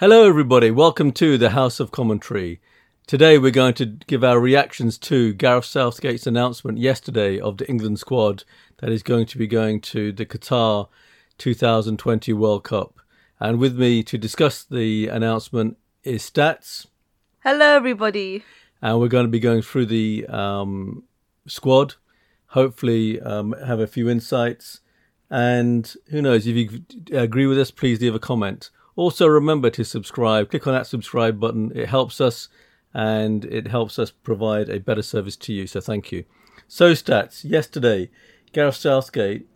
Hello, 0.00 0.26
everybody. 0.26 0.70
Welcome 0.70 1.12
to 1.12 1.36
the 1.36 1.50
House 1.50 1.78
of 1.78 1.90
Commentary. 1.90 2.58
Today, 3.06 3.36
we're 3.36 3.50
going 3.50 3.74
to 3.74 3.84
give 3.84 4.24
our 4.24 4.40
reactions 4.40 4.96
to 4.96 5.34
Gareth 5.34 5.66
Southgate's 5.66 6.26
announcement 6.26 6.78
yesterday 6.78 7.38
of 7.38 7.58
the 7.58 7.68
England 7.68 7.98
squad 7.98 8.44
that 8.78 8.88
is 8.88 9.02
going 9.02 9.26
to 9.26 9.36
be 9.36 9.46
going 9.46 9.78
to 9.82 10.10
the 10.10 10.24
Qatar 10.24 10.88
2020 11.36 12.32
World 12.32 12.64
Cup. 12.64 12.98
And 13.38 13.58
with 13.58 13.78
me 13.78 14.02
to 14.04 14.16
discuss 14.16 14.64
the 14.64 15.08
announcement 15.08 15.76
is 16.02 16.22
Stats, 16.22 16.86
Hello, 17.44 17.76
everybody. 17.76 18.42
and 18.80 19.00
we're 19.00 19.08
going 19.08 19.26
to 19.26 19.30
be 19.30 19.38
going 19.38 19.60
through 19.60 19.84
the 19.84 20.26
um, 20.28 21.04
squad. 21.46 21.96
Hopefully, 22.46 23.20
um, 23.20 23.54
have 23.66 23.80
a 23.80 23.86
few 23.86 24.08
insights. 24.08 24.80
And 25.28 25.94
who 26.08 26.22
knows, 26.22 26.46
if 26.46 26.56
you 26.56 26.84
agree 27.12 27.44
with 27.44 27.58
us, 27.58 27.70
please 27.70 28.00
leave 28.00 28.14
a 28.14 28.18
comment. 28.18 28.70
Also, 29.00 29.26
remember 29.26 29.70
to 29.70 29.82
subscribe. 29.82 30.50
Click 30.50 30.66
on 30.66 30.74
that 30.74 30.86
subscribe 30.86 31.40
button. 31.40 31.72
It 31.74 31.88
helps 31.88 32.20
us 32.20 32.48
and 32.92 33.46
it 33.46 33.66
helps 33.66 33.98
us 33.98 34.10
provide 34.10 34.68
a 34.68 34.78
better 34.78 35.00
service 35.00 35.36
to 35.36 35.54
you. 35.54 35.66
So, 35.66 35.80
thank 35.80 36.12
you. 36.12 36.26
So, 36.68 36.92
stats. 36.92 37.42
Yesterday, 37.42 38.10
Gareth 38.52 38.76
Southgate, 38.76 39.46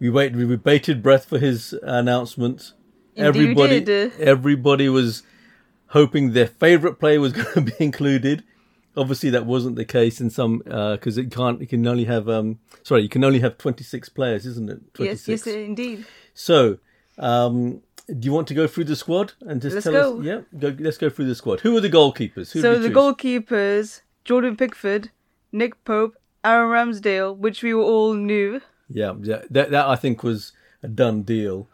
we 0.00 0.08
waited 0.08 0.36
with 0.48 0.64
bated 0.64 1.02
breath 1.02 1.26
for 1.26 1.38
his 1.38 1.74
announcement. 1.82 2.72
Indeed 3.16 3.28
everybody, 3.28 4.12
everybody 4.18 4.88
was 4.88 5.24
hoping 5.88 6.32
their 6.32 6.46
favourite 6.46 6.98
player 6.98 7.20
was 7.20 7.32
going 7.42 7.52
to 7.52 7.60
be 7.60 7.74
included. 7.78 8.44
Obviously, 8.96 9.28
that 9.28 9.44
wasn't 9.44 9.76
the 9.76 9.84
case 9.84 10.22
in 10.22 10.30
some 10.30 10.60
because 10.60 11.18
it 11.18 11.30
can't. 11.30 11.60
You 11.60 11.66
can 11.66 11.86
only 11.86 12.06
have 12.06 12.30
um 12.30 12.60
sorry, 12.82 13.02
you 13.02 13.10
can 13.10 13.24
only 13.24 13.40
have 13.40 13.58
twenty 13.58 13.84
six 13.84 14.08
players, 14.08 14.46
isn't 14.46 14.70
it? 14.70 14.94
Twenty 14.94 15.10
Yes, 15.10 15.28
yes, 15.28 15.46
indeed. 15.46 16.06
So, 16.32 16.78
um, 17.18 17.82
do 18.08 18.26
you 18.26 18.32
want 18.32 18.48
to 18.48 18.54
go 18.54 18.66
through 18.66 18.84
the 18.84 18.96
squad 18.96 19.32
and 19.40 19.60
just 19.60 19.74
Let's 19.74 19.84
tell 19.84 19.92
go. 19.92 20.20
us? 20.20 20.24
Yeah, 20.24 20.40
go, 20.58 20.74
let's 20.78 20.98
go 20.98 21.10
through 21.10 21.26
the 21.26 21.34
squad. 21.34 21.60
Who 21.60 21.76
are 21.76 21.80
the 21.80 21.90
goalkeepers? 21.90 22.52
Who 22.52 22.60
so 22.60 22.78
the 22.78 22.88
choose? 22.88 22.96
goalkeepers: 22.96 24.00
Jordan 24.24 24.56
Pickford, 24.56 25.10
Nick 25.52 25.84
Pope, 25.84 26.16
Aaron 26.44 26.70
Ramsdale, 26.70 27.36
which 27.36 27.62
we 27.62 27.74
all 27.74 28.14
knew. 28.14 28.60
Yeah, 28.88 29.14
yeah, 29.20 29.42
that 29.50 29.70
that 29.70 29.86
I 29.86 29.96
think 29.96 30.22
was 30.22 30.52
a 30.82 30.88
done 30.88 31.22
deal. 31.22 31.68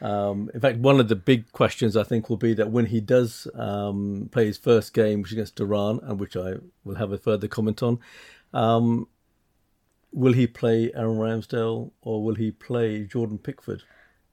Um, 0.00 0.50
in 0.54 0.60
fact, 0.60 0.78
one 0.78 0.98
of 0.98 1.08
the 1.08 1.16
big 1.16 1.50
questions 1.52 1.96
I 1.96 2.04
think 2.04 2.30
will 2.30 2.38
be 2.38 2.54
that 2.54 2.70
when 2.70 2.86
he 2.86 3.00
does 3.00 3.46
um, 3.54 4.30
play 4.32 4.46
his 4.46 4.56
first 4.56 4.94
game, 4.94 5.20
which 5.20 5.30
is 5.30 5.34
against 5.34 5.60
Iran, 5.60 6.00
and 6.02 6.18
which 6.18 6.36
I 6.36 6.54
will 6.84 6.94
have 6.94 7.12
a 7.12 7.18
further 7.18 7.48
comment 7.48 7.82
on, 7.82 7.98
um, 8.54 9.08
will 10.12 10.32
he 10.32 10.46
play 10.46 10.90
Aaron 10.94 11.18
Ramsdale 11.18 11.90
or 12.00 12.24
will 12.24 12.36
he 12.36 12.50
play 12.50 13.04
Jordan 13.04 13.38
Pickford? 13.38 13.82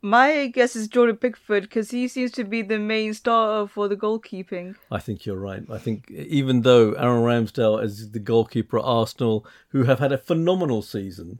My 0.02 0.48
guess 0.48 0.76
is 0.76 0.88
Jordan 0.88 1.18
Pickford 1.18 1.64
because 1.64 1.92
he 1.92 2.08
seems 2.08 2.32
to 2.34 2.44
be 2.44 2.62
the 2.62 2.78
main 2.78 3.14
starter 3.14 3.68
for 3.68 3.88
the 3.88 3.96
goalkeeping. 3.96 4.76
I 4.92 5.00
think 5.00 5.26
you're 5.26 5.40
right. 5.40 5.64
I 5.72 5.80
think 5.80 6.12
even 6.12 6.62
though 6.62 6.92
Aaron 6.94 7.24
Ramsdale 7.24 7.84
is 7.84 8.12
the 8.12 8.20
goalkeeper 8.20 8.78
at 8.78 8.86
Arsenal, 8.86 9.46
who 9.70 9.84
have 9.84 10.00
had 10.00 10.12
a 10.12 10.18
phenomenal 10.18 10.82
season, 10.82 11.40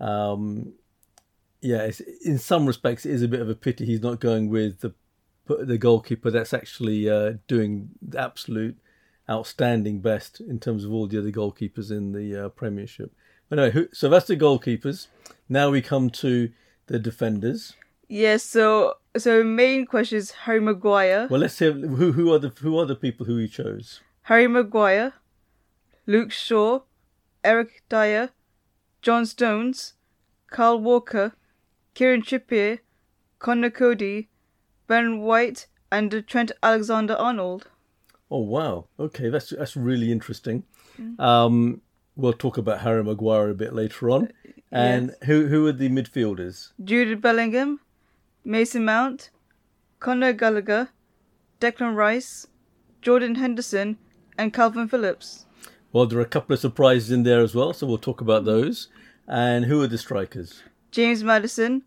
um, 0.00 0.72
yeah, 1.60 1.90
in 2.24 2.38
some 2.38 2.66
respects, 2.66 3.06
it 3.06 3.12
is 3.12 3.22
a 3.22 3.28
bit 3.28 3.40
of 3.40 3.48
a 3.48 3.54
pity 3.54 3.84
he's 3.86 4.02
not 4.02 4.20
going 4.20 4.48
with 4.48 4.80
the 4.80 4.94
the 5.46 5.76
goalkeeper 5.76 6.30
that's 6.30 6.54
actually 6.54 7.10
uh, 7.10 7.34
doing 7.48 7.90
the 8.00 8.18
absolute 8.18 8.78
outstanding 9.28 10.00
best 10.00 10.40
in 10.40 10.58
terms 10.58 10.84
of 10.84 10.92
all 10.92 11.06
the 11.06 11.18
other 11.18 11.30
goalkeepers 11.30 11.90
in 11.90 12.12
the 12.12 12.46
uh, 12.46 12.48
Premiership. 12.48 13.12
But 13.48 13.56
no, 13.56 13.70
who, 13.70 13.88
so 13.92 14.08
that's 14.08 14.26
the 14.26 14.36
goalkeepers. 14.36 15.08
Now 15.48 15.70
we 15.70 15.82
come 15.82 16.10
to 16.10 16.50
the 16.86 16.98
defenders. 16.98 17.74
Yes. 18.08 18.42
So 18.42 18.94
so 19.16 19.42
main 19.44 19.86
question 19.86 20.18
is 20.18 20.30
Harry 20.32 20.60
Maguire. 20.60 21.26
Well, 21.30 21.40
let's 21.40 21.58
hear 21.58 21.72
who 21.72 22.12
who 22.12 22.32
are 22.32 22.38
the 22.38 22.48
who 22.60 22.78
are 22.78 22.86
the 22.86 22.96
people 22.96 23.26
who 23.26 23.36
he 23.36 23.48
chose. 23.48 24.00
Harry 24.22 24.46
Maguire, 24.48 25.14
Luke 26.06 26.30
Shaw, 26.32 26.80
Eric 27.42 27.82
Dier, 27.88 28.30
John 29.00 29.26
Stones, 29.26 29.94
Kyle 30.50 30.78
Walker, 30.78 31.32
Kieran 31.94 32.22
Trippier, 32.22 32.78
Conor 33.38 33.70
Coady, 33.70 34.28
Ben 34.86 35.20
White, 35.20 35.66
and 35.90 36.24
Trent 36.26 36.52
Alexander 36.62 37.14
Arnold. 37.14 37.68
Oh 38.30 38.38
wow! 38.40 38.86
Okay, 38.98 39.28
that's 39.28 39.50
that's 39.50 39.76
really 39.76 40.10
interesting. 40.12 40.64
Um, 41.18 41.80
we'll 42.16 42.32
talk 42.32 42.56
about 42.58 42.80
Harry 42.80 43.02
Maguire 43.02 43.48
a 43.50 43.54
bit 43.54 43.72
later 43.74 44.10
on. 44.10 44.30
And 44.70 45.08
Yes. 45.08 45.16
who 45.28 45.46
who 45.48 45.66
are 45.66 45.72
the 45.72 45.88
midfielders? 45.90 46.72
Jude 46.82 47.20
Bellingham, 47.20 47.80
Mason 48.44 48.84
Mount, 48.84 49.30
Conor 50.00 50.32
Gallagher, 50.32 50.88
Declan 51.60 51.94
Rice, 51.94 52.46
Jordan 53.00 53.36
Henderson, 53.36 53.98
and 54.36 54.52
Kalvin 54.52 54.90
Phillips. 54.90 55.46
Well, 55.92 56.06
there 56.06 56.18
are 56.18 56.22
a 56.22 56.26
couple 56.26 56.54
of 56.54 56.60
surprises 56.60 57.10
in 57.10 57.22
there 57.22 57.40
as 57.40 57.54
well, 57.54 57.72
so 57.72 57.86
we'll 57.86 57.98
talk 57.98 58.20
about 58.20 58.44
those. 58.44 58.88
And 59.28 59.66
who 59.66 59.82
are 59.82 59.86
the 59.86 59.98
strikers? 59.98 60.62
James 60.90 61.22
Maddison, 61.22 61.82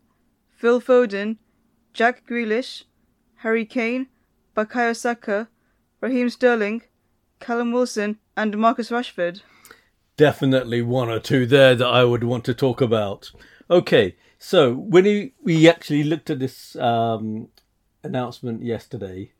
Phil 0.56 0.80
Foden, 0.80 1.36
Jack 1.92 2.26
Grealish, 2.26 2.84
Harry 3.36 3.66
Kane, 3.66 4.06
Bukayo 4.56 4.96
Saka, 4.96 5.48
Raheem 6.00 6.30
Sterling, 6.30 6.82
Callum 7.40 7.72
Wilson, 7.72 8.18
and 8.36 8.56
Marcus 8.56 8.90
Rashford. 8.90 9.42
Definitely 10.16 10.80
one 10.80 11.10
or 11.10 11.18
two 11.18 11.44
there 11.44 11.74
that 11.74 11.86
I 11.86 12.04
would 12.04 12.24
want 12.24 12.44
to 12.46 12.54
talk 12.54 12.80
about. 12.80 13.30
Okay, 13.70 14.16
so 14.38 14.74
when 14.74 15.04
he, 15.04 15.32
we 15.42 15.68
actually 15.68 16.04
looked 16.04 16.30
at 16.30 16.38
this 16.38 16.76
um, 16.76 17.48
announcement 18.02 18.62
yesterday, 18.62 19.32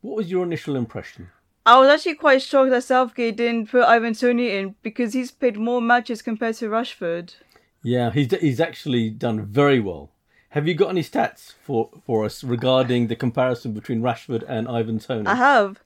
what 0.00 0.16
was 0.16 0.30
your 0.30 0.42
initial 0.42 0.76
impression? 0.76 1.30
I 1.66 1.78
was 1.78 1.88
actually 1.88 2.16
quite 2.16 2.42
shocked 2.42 2.70
that 2.70 2.84
Southgate 2.84 3.36
didn't 3.36 3.70
put 3.70 3.84
Ivan 3.84 4.14
Toney 4.14 4.50
in 4.56 4.74
because 4.82 5.14
he's 5.14 5.30
played 5.30 5.56
more 5.56 5.80
matches 5.80 6.20
compared 6.20 6.56
to 6.56 6.68
Rashford. 6.68 7.36
Yeah, 7.82 8.10
he's 8.10 8.30
he's 8.32 8.60
actually 8.60 9.10
done 9.10 9.46
very 9.46 9.80
well. 9.80 10.10
Have 10.50 10.68
you 10.68 10.74
got 10.74 10.90
any 10.90 11.02
stats 11.02 11.54
for 11.62 11.90
for 12.04 12.24
us 12.24 12.44
regarding 12.44 13.06
the 13.06 13.16
comparison 13.16 13.72
between 13.72 14.02
Rashford 14.02 14.44
and 14.46 14.68
Ivan 14.68 14.98
Toney? 14.98 15.26
I 15.26 15.36
have. 15.36 15.80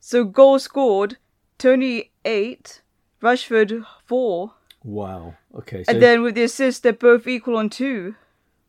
So 0.00 0.24
goals 0.24 0.62
scored, 0.62 1.18
Toney 1.58 2.10
eight, 2.24 2.80
Rashford 3.22 3.84
four, 4.06 4.54
Wow. 4.84 5.34
Okay. 5.54 5.84
So, 5.84 5.92
and 5.92 6.02
then 6.02 6.22
with 6.22 6.34
the 6.34 6.44
assist, 6.44 6.82
they're 6.82 6.92
both 6.92 7.26
equal 7.26 7.56
on 7.56 7.70
two. 7.70 8.14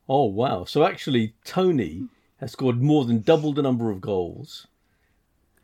oh 0.08 0.26
wow. 0.26 0.66
So 0.66 0.84
actually, 0.86 1.34
Toney 1.46 2.08
has 2.40 2.52
scored 2.54 2.82
more 2.82 3.06
than 3.06 3.22
double 3.22 3.54
the 3.54 3.62
number 3.62 3.90
of 3.92 4.02
goals. 4.02 4.68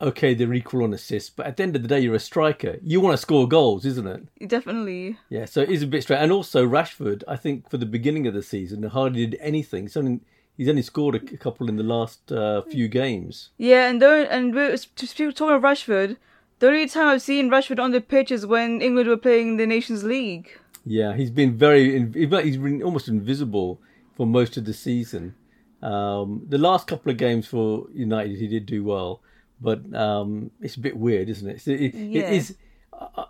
Okay, 0.02 0.34
they're 0.34 0.54
equal 0.54 0.84
on 0.84 0.94
assists, 0.94 1.30
but 1.30 1.46
at 1.46 1.56
the 1.56 1.64
end 1.64 1.76
of 1.78 1.82
the 1.82 1.88
day, 1.88 2.02
you're 2.02 2.16
a 2.16 2.20
striker. 2.20 2.78
You 2.84 3.00
want 3.00 3.14
to 3.14 3.18
score 3.18 3.48
goals, 3.48 3.86
isn't 3.86 4.06
it? 4.06 4.50
Definitely. 4.50 5.18
Yeah. 5.30 5.46
So 5.46 5.62
it 5.62 5.70
is 5.70 5.84
a 5.84 5.88
bit 5.88 6.04
strange. 6.04 6.22
And 6.22 6.34
also 6.34 6.66
Rashford, 6.68 7.24
I 7.30 7.38
think 7.38 7.70
for 7.70 7.78
the 7.78 7.86
beginning 7.86 8.28
of 8.28 8.34
the 8.34 8.44
season, 8.44 8.84
hardly 8.84 9.26
did 9.26 9.40
anything. 9.40 9.84
He's 9.86 9.96
only 9.96 10.20
he's 10.58 10.68
only 10.68 10.82
scored 10.82 11.16
a 11.16 11.20
couple 11.38 11.70
in 11.70 11.78
the 11.78 11.84
last 11.84 12.30
uh, 12.32 12.62
few 12.64 12.88
games. 12.90 13.50
Yeah, 13.58 13.90
and 13.90 14.02
though, 14.02 14.24
and 14.24 14.54
we're 14.54 14.76
to 14.78 15.08
speak 15.08 15.34
talking 15.34 15.56
of 15.56 15.62
Rashford, 15.62 16.18
the 16.66 16.72
only 16.78 16.88
time 16.88 17.08
I've 17.08 17.22
seen 17.22 17.50
Rashford 17.50 17.80
on 17.80 17.92
the 17.92 18.02
pitch 18.02 18.32
is 18.32 18.46
when 18.46 18.82
England 18.82 19.08
were 19.10 19.18
playing 19.18 19.50
in 19.50 19.58
the 19.58 19.66
Nations 19.68 20.04
League. 20.04 20.50
Yeah, 20.86 21.16
he's 21.16 21.32
been 21.32 21.58
very. 21.58 22.00
He's 22.14 22.58
been 22.58 22.84
almost 22.84 23.08
invisible 23.08 23.82
for 24.16 24.26
most 24.28 24.56
of 24.58 24.66
the 24.66 24.74
season. 24.74 25.36
Um, 25.82 26.44
the 26.48 26.58
last 26.58 26.88
couple 26.88 27.12
of 27.12 27.18
games 27.18 27.48
for 27.48 27.88
United, 27.94 28.38
he 28.38 28.48
did 28.48 28.66
do 28.66 28.84
well, 28.84 29.22
but 29.62 29.94
um, 29.96 30.52
it's 30.62 30.76
a 30.76 30.80
bit 30.80 30.98
weird, 30.98 31.30
isn't 31.30 31.48
it? 31.50 31.68
It, 31.68 31.82
it, 31.82 31.94
Yeah. 31.96 32.22
it 32.24 32.34
is. 32.34 32.56
I, 32.94 33.26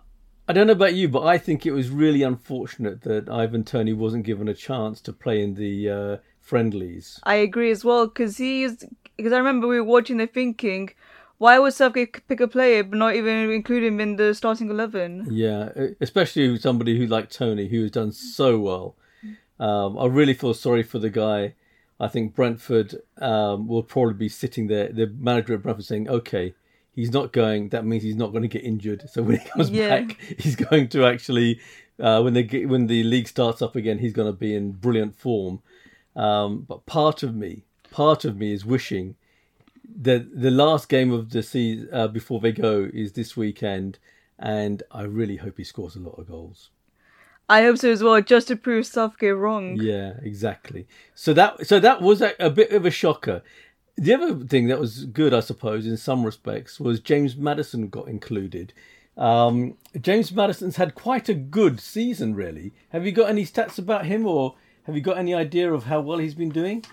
I 0.48 0.52
don't 0.52 0.66
know 0.68 0.74
about 0.74 0.94
you, 0.94 1.08
but 1.08 1.24
I 1.26 1.38
think 1.38 1.66
it 1.66 1.72
was 1.72 1.90
really 1.90 2.22
unfortunate 2.22 3.02
that 3.02 3.28
Ivan 3.28 3.64
Toney 3.64 3.92
wasn't 3.92 4.24
given 4.24 4.48
a 4.48 4.54
chance 4.54 5.00
to 5.02 5.12
play 5.12 5.42
in 5.42 5.54
the 5.54 5.90
uh, 5.90 6.16
friendlies. 6.40 7.18
I 7.24 7.36
agree 7.36 7.70
as 7.70 7.84
well 7.84 8.06
because 8.06 8.36
he's 8.38 8.84
because 9.16 9.32
I 9.32 9.38
remember 9.38 9.66
we 9.66 9.80
were 9.80 9.84
watching 9.84 10.18
the 10.18 10.26
thinking, 10.26 10.90
why 11.38 11.58
would 11.58 11.74
Southgate 11.74 12.26
pick 12.28 12.40
a 12.40 12.48
player 12.48 12.82
but 12.82 12.98
not 12.98 13.14
even 13.14 13.50
include 13.50 13.84
him 13.84 14.00
in 14.00 14.16
the 14.16 14.34
starting 14.34 14.70
eleven? 14.70 15.26
Yeah, 15.30 15.70
especially 16.00 16.58
somebody 16.58 16.98
who 16.98 17.06
like 17.06 17.30
Toney, 17.30 17.68
who 17.68 17.82
has 17.82 17.90
done 17.90 18.12
so 18.12 18.58
well. 18.58 18.94
Um, 19.58 19.98
I 19.98 20.06
really 20.06 20.34
feel 20.34 20.54
sorry 20.54 20.82
for 20.82 20.98
the 20.98 21.10
guy. 21.10 21.54
I 21.98 22.08
think 22.08 22.34
Brentford 22.34 22.96
um, 23.18 23.68
will 23.68 23.82
probably 23.82 24.14
be 24.14 24.28
sitting 24.28 24.66
there, 24.66 24.92
the 24.92 25.06
manager 25.06 25.54
at 25.54 25.62
Brentford 25.62 25.86
saying, 25.86 26.08
okay, 26.10 26.54
he's 26.94 27.10
not 27.10 27.32
going. 27.32 27.70
That 27.70 27.86
means 27.86 28.02
he's 28.02 28.16
not 28.16 28.32
going 28.32 28.42
to 28.42 28.48
get 28.48 28.64
injured. 28.64 29.08
So 29.10 29.22
when 29.22 29.38
he 29.38 29.48
comes 29.48 29.70
Yeah. 29.70 29.88
back, 29.88 30.18
he's 30.38 30.56
going 30.56 30.88
to 30.88 31.06
actually, 31.06 31.58
uh, 31.98 32.20
when 32.20 32.34
they 32.34 32.42
get, 32.42 32.68
when 32.68 32.86
the 32.86 33.02
league 33.02 33.28
starts 33.28 33.62
up 33.62 33.76
again, 33.76 33.98
he's 33.98 34.12
going 34.12 34.30
to 34.30 34.36
be 34.38 34.54
in 34.54 34.72
brilliant 34.72 35.16
form. 35.16 35.62
Um, 36.14 36.66
but 36.68 36.84
part 36.84 37.22
of 37.22 37.34
me, 37.34 37.64
part 37.90 38.24
of 38.26 38.36
me 38.36 38.52
is 38.52 38.64
wishing 38.66 39.16
that 39.94 40.40
the 40.40 40.50
last 40.50 40.88
game 40.88 41.12
of 41.12 41.30
the 41.30 41.42
season 41.42 41.88
uh, 41.92 42.08
before 42.08 42.40
they 42.40 42.52
go 42.52 42.88
is 42.92 43.12
this 43.12 43.36
weekend, 43.36 43.98
and 44.38 44.82
I 44.90 45.02
really 45.02 45.36
hope 45.36 45.58
he 45.58 45.64
scores 45.64 45.96
a 45.96 46.00
lot 46.00 46.18
of 46.18 46.28
goals. 46.28 46.70
I 47.48 47.62
hope 47.62 47.78
so 47.78 47.90
as 47.92 48.02
well, 48.02 48.20
just 48.20 48.48
to 48.48 48.56
prove 48.56 48.86
Southgate 48.86 49.36
wrong. 49.36 49.76
Yeah, 49.80 50.14
exactly. 50.20 50.88
So 51.14 51.32
that 51.34 51.66
so 51.66 51.78
that 51.78 52.02
was 52.02 52.20
a, 52.20 52.32
a 52.40 52.50
bit 52.50 52.72
of 52.72 52.84
a 52.84 52.90
shocker. 52.90 53.42
The 53.96 54.14
other 54.14 54.34
thing 54.44 54.66
that 54.66 54.80
was 54.80 55.04
good, 55.06 55.32
I 55.32 55.40
suppose, 55.40 55.86
in 55.86 55.96
some 55.96 56.24
respects, 56.24 56.80
was 56.80 57.00
James 57.00 57.36
Maddison 57.36 57.88
got 57.88 58.08
included. 58.08 58.74
Um, 59.16 59.78
James 59.98 60.32
Maddison's 60.32 60.76
had 60.76 60.94
quite 60.94 61.28
a 61.28 61.34
good 61.34 61.80
season, 61.80 62.34
really. 62.34 62.74
Have 62.90 63.06
you 63.06 63.12
got 63.12 63.30
any 63.30 63.46
stats 63.46 63.78
about 63.78 64.04
him, 64.04 64.26
or 64.26 64.56
have 64.82 64.94
you 64.94 65.00
got 65.00 65.16
any 65.16 65.32
idea 65.32 65.72
of 65.72 65.84
how 65.84 66.00
well 66.00 66.18
he's 66.18 66.34
been 66.34 66.50
doing? 66.50 66.84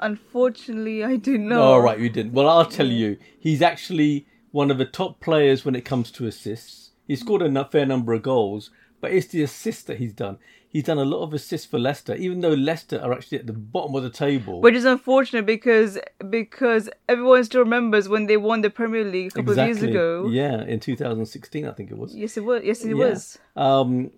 Unfortunately, 0.00 1.04
I 1.04 1.16
do 1.16 1.38
not. 1.38 1.60
Oh, 1.60 1.78
right, 1.78 1.98
you 1.98 2.08
didn't. 2.08 2.32
Well, 2.32 2.48
I'll 2.48 2.64
tell 2.64 2.86
you, 2.86 3.16
he's 3.38 3.62
actually 3.62 4.26
one 4.50 4.70
of 4.70 4.78
the 4.78 4.84
top 4.84 5.20
players 5.20 5.64
when 5.64 5.74
it 5.74 5.84
comes 5.84 6.10
to 6.12 6.26
assists. 6.26 6.90
He 7.06 7.16
scored 7.16 7.42
a 7.42 7.64
fair 7.66 7.86
number 7.86 8.12
of 8.12 8.22
goals, 8.22 8.70
but 9.00 9.12
it's 9.12 9.28
the 9.28 9.42
assists 9.42 9.82
that 9.84 9.98
he's 9.98 10.12
done. 10.12 10.38
He's 10.70 10.84
done 10.84 10.98
a 10.98 11.04
lot 11.04 11.22
of 11.22 11.32
assists 11.32 11.66
for 11.66 11.78
Leicester, 11.78 12.14
even 12.14 12.40
though 12.40 12.52
Leicester 12.52 13.00
are 13.00 13.14
actually 13.14 13.38
at 13.38 13.46
the 13.46 13.54
bottom 13.54 13.94
of 13.94 14.02
the 14.02 14.10
table. 14.10 14.60
Which 14.60 14.74
is 14.74 14.84
unfortunate 14.84 15.46
because 15.46 15.98
because 16.28 16.90
everyone 17.08 17.42
still 17.44 17.62
remembers 17.62 18.06
when 18.08 18.26
they 18.26 18.36
won 18.36 18.60
the 18.60 18.68
Premier 18.68 19.02
League 19.04 19.32
a 19.32 19.36
couple 19.36 19.52
exactly. 19.52 19.72
of 19.72 19.78
years 19.78 19.90
ago. 19.90 20.28
Yeah, 20.28 20.62
in 20.64 20.78
2016, 20.78 21.66
I 21.66 21.72
think 21.72 21.90
it 21.90 21.96
was. 21.96 22.14
Yes, 22.14 22.36
it 22.36 22.44
was. 22.44 22.62
Yes, 22.64 22.84
it 22.84 22.90
Yeah. 22.90 22.94
was. 22.96 23.38
Um, 23.56 24.10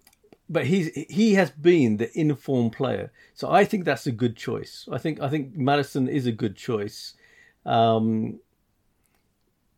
but 0.50 0.66
he's 0.66 0.88
he 1.08 1.34
has 1.34 1.50
been 1.50 1.96
the 1.96 2.10
informed 2.18 2.72
player, 2.72 3.12
so 3.34 3.50
I 3.50 3.64
think 3.64 3.84
that's 3.84 4.06
a 4.06 4.12
good 4.12 4.36
choice. 4.36 4.88
I 4.90 4.98
think 4.98 5.20
I 5.20 5.28
think 5.30 5.56
Maddison 5.56 6.08
is 6.08 6.26
a 6.26 6.32
good 6.32 6.56
choice. 6.56 7.14
Um, 7.64 8.40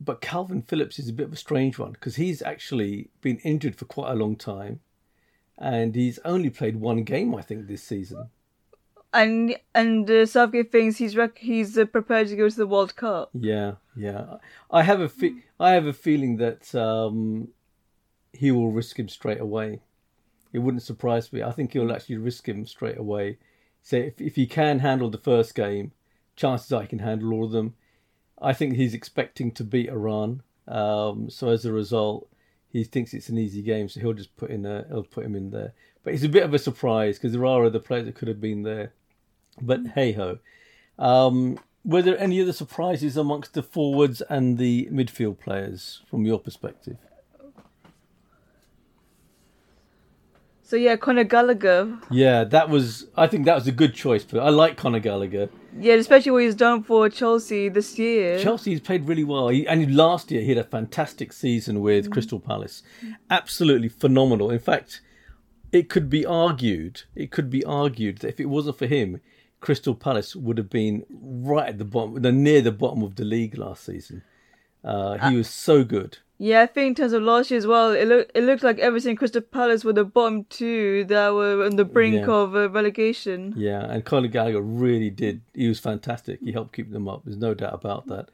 but 0.01 0.23
Kalvin 0.23 0.67
Phillips 0.67 0.99
is 0.99 1.09
a 1.09 1.13
bit 1.13 1.27
of 1.27 1.33
a 1.33 1.37
strange 1.37 1.79
one 1.79 1.93
because 1.93 2.17
he's 2.17 2.43
actually 2.43 3.11
been 3.21 3.37
injured 3.39 3.77
for 3.77 3.85
quite 3.85 4.11
a 4.11 4.17
long 4.17 4.35
time, 4.35 4.81
and 5.59 5.95
he's 5.95 6.19
only 6.25 6.49
played 6.49 6.77
one 6.77 7.05
game 7.05 7.35
I 7.35 7.43
think 7.43 7.67
this 7.67 7.83
season. 7.83 8.31
And 9.13 9.57
and 9.75 10.11
uh, 10.11 10.25
Southgate 10.25 10.73
thinks 10.73 10.97
he's 10.97 11.19
rec- 11.19 11.37
he's 11.37 11.77
uh, 11.77 11.85
prepared 11.85 12.29
to 12.29 12.37
go 12.37 12.49
to 12.49 12.57
the 12.57 12.67
World 12.67 12.97
Cup. 12.97 13.29
Yeah, 13.35 13.73
yeah. 13.95 14.39
I 14.71 14.85
have 14.85 15.01
a 15.03 15.09
fe- 15.11 15.45
I 15.61 15.73
have 15.73 15.87
a 15.87 15.93
feeling 15.93 16.39
that 16.39 16.75
um, 16.75 17.49
he 18.33 18.51
will 18.51 18.73
risk 18.73 18.99
him 18.99 19.11
straight 19.11 19.41
away. 19.41 19.83
It 20.53 20.59
wouldn't 20.59 20.83
surprise 20.83 21.33
me. 21.33 21.43
I 21.43 21.53
think 21.53 21.73
he'll 21.73 21.93
actually 21.93 22.17
risk 22.17 22.49
him 22.49 22.67
straight 22.67 22.99
away. 22.99 23.39
So 23.83 23.97
if 23.97 24.21
if 24.21 24.37
he 24.37 24.47
can 24.47 24.81
handle 24.81 25.11
the 25.11 25.19
first 25.19 25.55
game, 25.55 25.93
chances 26.37 26.73
are 26.73 26.83
he 26.83 26.89
can 26.89 27.01
handle 27.01 27.33
all 27.33 27.45
of 27.45 27.53
them. 27.53 27.75
I 28.41 28.53
think 28.53 28.75
he's 28.75 28.95
expecting 28.95 29.53
to 29.53 29.65
beat 29.65 29.89
Iran. 29.89 30.43
Um, 30.69 31.31
so 31.31 31.49
as 31.49 31.65
a 31.65 31.73
result, 31.73 32.29
he 32.69 32.85
thinks 32.85 33.15
it's 33.15 33.29
an 33.29 33.39
easy 33.39 33.63
game, 33.63 33.89
so 33.89 34.01
he'll 34.01 34.13
just 34.13 34.37
put 34.37 34.51
in 34.51 34.67
a, 34.67 34.85
he'll 34.89 35.05
put 35.05 35.25
him 35.25 35.35
in 35.35 35.51
there. 35.51 35.73
But 36.03 36.15
it's 36.15 36.25
a 36.25 36.29
bit 36.29 36.43
of 36.43 36.55
a 36.55 36.59
surprise 36.59 37.19
because 37.19 37.33
there 37.33 37.47
are 37.47 37.65
other 37.65 37.79
players 37.79 38.07
that 38.07 38.15
could 38.15 38.29
have 38.29 38.41
been 38.41 38.63
there. 38.63 38.93
But 39.61 39.89
hey 39.95 40.13
ho. 40.13 40.39
Um, 40.99 41.59
were 41.85 42.03
there 42.03 42.19
any 42.19 42.41
other 42.41 42.53
surprises 42.53 43.17
amongst 43.17 43.55
the 43.55 43.63
forwards 43.63 44.21
and 44.23 44.57
the 44.59 44.89
midfield 44.93 45.39
players 45.39 46.03
from 46.09 46.25
your 46.25 46.39
perspective? 46.39 46.97
So 50.73 50.77
yeah, 50.79 50.97
Conor 50.97 51.25
Gallagher. 51.25 51.99
Yeah, 52.11 52.45
that 52.45 52.71
was. 52.71 53.07
I 53.15 53.27
think 53.27 53.45
that 53.45 53.55
was 53.55 53.67
a 53.67 53.73
good 53.73 53.93
choice. 53.93 54.25
But 54.25 54.41
I 54.41 54.49
like 54.49 54.79
Conor 54.79 55.01
Gallagher. 55.01 55.51
Yeah, 55.79 55.93
especially 55.97 56.33
what 56.33 56.45
he's 56.45 56.55
done 56.55 56.83
for 56.83 57.11
Chelsea 57.11 57.69
this 57.69 57.99
year. 57.99 58.39
Chelsea's 58.39 58.81
played 58.81 59.07
really 59.07 59.23
well. 59.23 59.49
He, 59.49 59.67
and 59.67 59.95
last 59.95 60.31
year 60.31 60.41
he 60.41 60.49
had 60.49 60.57
a 60.57 60.65
fantastic 60.65 61.35
season 61.35 61.83
with 61.83 62.11
Crystal 62.11 62.41
Palace. 62.41 62.83
Absolutely 63.29 63.91
phenomenal. 63.91 64.51
In 64.51 64.61
fact, 64.61 65.03
it 65.73 65.91
could 65.91 66.09
be 66.09 66.25
argued. 66.25 67.03
It 67.15 67.31
could 67.31 67.51
be 67.51 67.63
argued 67.67 68.21
that 68.21 68.29
if 68.29 68.41
it 68.41 68.47
wasn't 68.47 68.79
for 68.79 68.87
him, 68.87 69.21
Crystal 69.61 69.95
Palace 69.95 70.35
would 70.35 70.57
have 70.57 70.71
been 70.71 71.05
right 71.11 71.69
at 71.69 71.77
the 71.77 71.85
bottom, 71.85 72.15
near 72.43 72.63
the 72.63 72.73
bottom 72.73 73.03
of 73.03 73.17
the 73.17 73.27
league 73.27 73.59
last 73.59 73.85
season. 73.85 74.23
Uh, 74.83 75.19
he 75.29 75.37
was 75.37 75.51
so 75.51 75.85
good. 75.85 76.17
Yeah, 76.45 76.63
I 76.63 76.67
think 76.67 76.89
in 76.89 76.95
terms 76.97 77.13
of 77.13 77.23
last 77.23 77.53
year 77.53 77.59
as 77.59 77.69
well, 77.69 77.93
it 77.93 78.09
looked 78.09 78.33
it 78.35 78.43
looked 78.43 78.65
like 78.65 78.81
everything 78.81 79.15
Crystal 79.15 79.41
Palace 79.41 79.85
were 79.85 79.93
the 79.93 80.05
bottom 80.05 80.43
two 80.51 81.05
that 81.05 81.33
were 81.35 81.65
on 81.65 81.77
the 81.77 81.85
brink 81.85 82.27
Yeah. 82.27 82.33
of 82.33 82.57
uh, 82.57 82.69
relegation. 82.69 83.55
Yeah, 83.57 83.85
and 83.89 84.05
Conor 84.05 84.27
Gallagher 84.27 84.61
really 84.61 85.09
did. 85.09 85.43
He 85.55 85.69
was 85.69 85.79
fantastic. 85.79 86.41
He 86.41 86.51
helped 86.51 86.73
keep 86.75 86.91
them 86.91 87.07
up. 87.09 87.23
There's 87.25 87.37
no 87.37 87.55
doubt 87.55 87.75
about 87.75 88.09
that. 88.09 88.31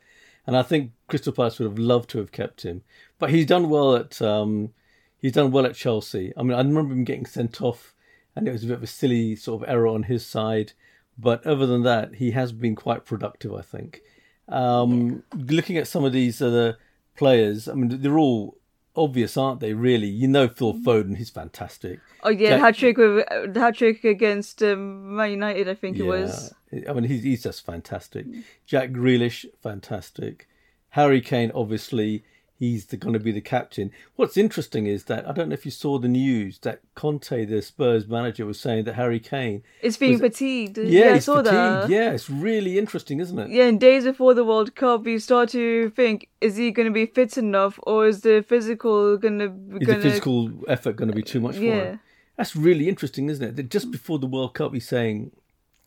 And 0.47 0.57
I 0.57 0.63
think 0.63 0.93
Crystal 1.09 1.35
Palace 1.35 1.59
would 1.59 1.67
have 1.69 1.79
loved 1.79 2.09
to 2.11 2.19
have 2.19 2.33
kept 2.33 2.63
him, 2.63 2.81
but 3.19 3.29
he's 3.29 3.45
done 3.45 3.69
well 3.69 3.95
at 3.95 4.23
um, 4.23 4.73
he's 5.19 5.33
done 5.33 5.51
well 5.51 5.67
at 5.67 5.75
Chelsea. 5.75 6.33
I 6.35 6.43
mean, 6.43 6.55
I 6.55 6.63
remember 6.63 6.95
him 6.95 7.05
getting 7.05 7.27
sent 7.27 7.61
off, 7.61 7.95
and 8.35 8.49
it 8.49 8.53
was 8.53 8.65
a 8.65 8.69
bit 8.69 8.79
of 8.79 8.83
a 8.83 8.87
silly 8.87 9.37
sort 9.37 9.63
of 9.63 9.69
error 9.69 9.87
on 9.87 10.05
his 10.05 10.25
side. 10.25 10.73
But 11.19 11.45
other 11.47 11.67
than 11.67 11.83
that, 11.83 12.15
he 12.15 12.31
has 12.31 12.53
been 12.53 12.75
quite 12.75 13.05
productive. 13.05 13.53
I 13.53 13.61
think. 13.61 14.01
Um, 14.49 15.25
looking 15.37 15.77
at 15.77 15.87
some 15.89 16.05
of 16.07 16.15
these 16.15 16.41
other 16.41 16.79
players, 17.19 17.69
I 17.69 17.75
mean, 17.75 18.01
they're 18.01 18.19
all 18.19 18.57
obvious, 18.97 19.37
aren't 19.37 19.61
they? 19.61 19.73
Really, 19.73 20.09
you 20.09 20.29
know, 20.29 20.49
Phil 20.49 20.75
mm-hmm. 20.75 20.89
Foden, 20.89 21.17
he's 21.17 21.31
fantastic. 21.31 22.01
Oh 22.23 22.31
yeah, 22.31 22.51
Jack- 22.51 22.61
hat 22.61 22.75
trick 22.77 22.97
with 22.97 23.27
uh, 23.31 23.61
hat 23.61 23.77
trick 23.77 24.05
against 24.05 24.63
um, 24.63 25.17
Man 25.17 25.33
United, 25.33 25.69
I 25.69 25.75
think 25.75 25.99
it 25.99 26.05
was. 26.05 26.55
I 26.89 26.93
mean, 26.93 27.05
he's, 27.05 27.23
he's 27.23 27.43
just 27.43 27.65
fantastic. 27.65 28.27
Mm. 28.27 28.45
Jack 28.67 28.91
Grealish, 28.91 29.45
fantastic. 29.63 30.49
Harry 30.91 31.21
Kane, 31.21 31.53
obviously, 31.55 32.25
he's 32.59 32.85
going 32.87 33.13
to 33.13 33.21
be 33.21 33.31
the 33.33 33.41
captain. 33.41 33.91
What's 34.17 34.37
interesting 34.37 34.87
is 34.87 35.05
that 35.05 35.29
I 35.29 35.33
don't 35.33 35.49
know 35.49 35.55
if 35.55 35.65
you 35.65 35.71
saw 35.71 35.99
the 35.99 36.09
news 36.09 36.59
that 36.61 36.81
Conte, 36.95 37.45
the 37.45 37.63
Spurs 37.63 38.09
manager, 38.09 38.45
was 38.47 38.59
saying 38.59 38.85
that 38.85 38.95
Harry 38.95 39.21
Kane, 39.21 39.63
is 39.83 39.97
being 39.97 40.13
Was- 40.15 40.21
fatigued. 40.23 40.77
yeah, 40.79 41.13
I 41.15 41.19
saw 41.21 41.37
fatigued. 41.37 41.55
that. 41.55 41.89
Yeah, 41.91 42.11
it's 42.11 42.29
really 42.29 42.79
interesting, 42.79 43.21
isn't 43.21 43.39
it? 43.39 43.51
Yeah, 43.51 43.67
in 43.67 43.79
days 43.79 44.05
before 44.05 44.35
the 44.35 44.45
World 44.45 44.75
Cup, 44.75 45.07
you 45.07 45.19
start 45.19 45.51
to 45.51 45.91
think: 45.91 46.29
Is 46.41 46.57
he 46.57 46.71
going 46.73 46.89
to 46.89 46.93
be 46.93 47.07
fit 47.07 47.39
enough, 47.39 47.79
or 47.85 48.07
is 48.09 48.23
the 48.23 48.45
physical 48.49 49.17
going 49.19 49.39
to 49.39 49.45
Is 49.81 49.87
going 49.87 50.01
the 50.01 50.09
physical 50.11 50.51
effort 50.69 50.97
going 50.97 51.11
to 51.11 51.17
be 51.17 51.23
too 51.23 51.41
much 51.41 51.57
for 51.57 51.63
Yeah. 51.63 51.85
him? 51.93 52.01
That's 52.37 52.55
really 52.55 52.89
interesting, 52.89 53.29
isn't 53.31 53.45
it? 53.45 53.57
That 53.57 53.69
just 53.71 53.91
before 53.91 54.19
the 54.19 54.27
World 54.27 54.55
Cup, 54.55 54.73
he's 54.73 54.87
saying 54.89 55.33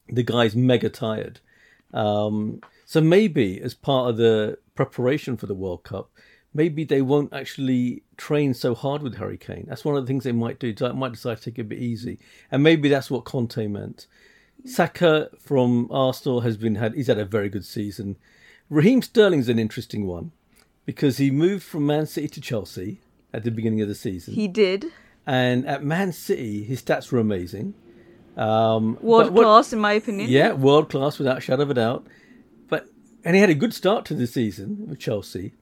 the 0.09 0.23
guy's 0.23 0.55
mega 0.55 0.89
tired. 0.89 1.39
Um, 1.93 2.61
so 2.85 2.99
maybe 3.01 3.61
as 3.61 3.73
part 3.73 4.09
of 4.09 4.17
the 4.17 4.57
preparation 4.75 5.37
for 5.37 5.45
the 5.47 5.53
World 5.53 5.83
Cup, 5.83 6.09
maybe 6.53 6.83
they 6.83 7.01
won't 7.01 7.33
actually 7.33 8.03
train 8.17 8.53
so 8.53 8.75
hard 8.75 9.01
with 9.01 9.17
Harry 9.17 9.37
Kane. 9.37 9.65
That's 9.67 9.85
one 9.85 9.95
of 9.95 10.03
the 10.03 10.07
things 10.07 10.23
they 10.23 10.31
might 10.31 10.59
do. 10.59 10.73
They 10.73 10.91
might 10.91 11.13
decide 11.13 11.37
to 11.37 11.43
take 11.43 11.57
it 11.59 11.61
a 11.61 11.65
bit 11.65 11.79
easy, 11.79 12.19
and 12.51 12.63
maybe 12.63 12.89
that's 12.89 13.11
what 13.11 13.25
Conte 13.25 13.67
meant. 13.67 14.07
Saka 14.65 15.29
from 15.39 15.87
Arsenal 15.91 16.41
has 16.41 16.57
been 16.57 16.75
had. 16.75 16.93
He's 16.93 17.07
had 17.07 17.17
a 17.17 17.25
very 17.25 17.49
good 17.49 17.65
season. 17.65 18.17
Raheem 18.69 19.01
Sterling's 19.01 19.49
an 19.49 19.59
interesting 19.59 20.05
one 20.05 20.31
because 20.85 21.17
he 21.17 21.29
moved 21.31 21.63
from 21.63 21.85
Man 21.85 22.05
City 22.05 22.27
to 22.29 22.41
Chelsea 22.41 23.01
at 23.33 23.43
the 23.43 23.51
beginning 23.51 23.81
of 23.81 23.87
the 23.87 23.95
season, 23.95 24.33
He 24.33 24.47
did 24.47 24.85
and 25.25 25.65
at 25.67 25.83
Man 25.83 26.11
City 26.11 26.63
his 26.63 26.81
stats 26.81 27.11
were 27.11 27.19
amazing. 27.19 27.73
Um, 28.37 28.97
world 29.01 29.31
what, 29.31 29.43
class, 29.43 29.73
in 29.73 29.79
my 29.79 29.93
opinion. 29.93 30.29
yeah, 30.29 30.53
world 30.53 30.89
class 30.89 31.17
without 31.17 31.39
a 31.39 31.41
shadow 31.41 31.63
of 31.63 31.69
a 31.69 31.73
doubt. 31.73 32.07
But 32.69 32.87
and 33.23 33.35
he 33.35 33.41
had 33.41 33.49
a 33.49 33.55
good 33.55 33.73
start 33.73 34.05
to 34.05 34.13
the 34.13 34.27
season 34.27 34.87
with 34.87 34.99
Chelsea, 34.99 35.53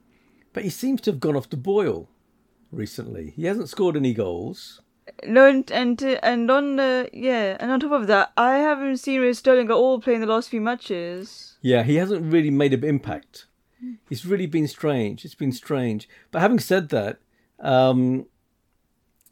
but 0.53 0.63
he 0.63 0.69
seems 0.69 1.01
to 1.01 1.11
have 1.11 1.19
gone 1.19 1.35
off 1.35 1.49
the 1.49 1.57
boil 1.57 2.09
recently. 2.71 3.33
He 3.35 3.45
hasn't 3.45 3.69
scored 3.69 3.95
any 3.95 4.13
goals. 4.13 4.81
No, 5.25 5.47
and 5.47 5.69
and, 5.71 6.01
and 6.01 6.51
on 6.51 6.75
the 6.75 7.09
yeah, 7.11 7.57
and 7.59 7.71
on 7.71 7.79
top 7.79 7.91
of 7.91 8.07
that, 8.07 8.31
I 8.37 8.57
haven't 8.57 8.97
seen 8.97 9.21
Ray 9.21 9.33
Sterling 9.33 9.67
at 9.67 9.73
all 9.73 9.99
playing 9.99 10.21
the 10.21 10.27
last 10.27 10.49
few 10.49 10.61
matches. 10.61 11.57
Yeah, 11.61 11.83
he 11.83 11.95
hasn't 11.95 12.31
really 12.31 12.51
made 12.51 12.73
an 12.73 12.83
impact. 12.83 13.45
It's 14.09 14.25
really 14.25 14.45
been 14.45 14.67
strange. 14.67 15.23
It's 15.25 15.35
been 15.35 15.51
strange. 15.51 16.09
But 16.31 16.41
having 16.41 16.59
said 16.59 16.89
that, 16.89 17.19
um, 17.59 18.25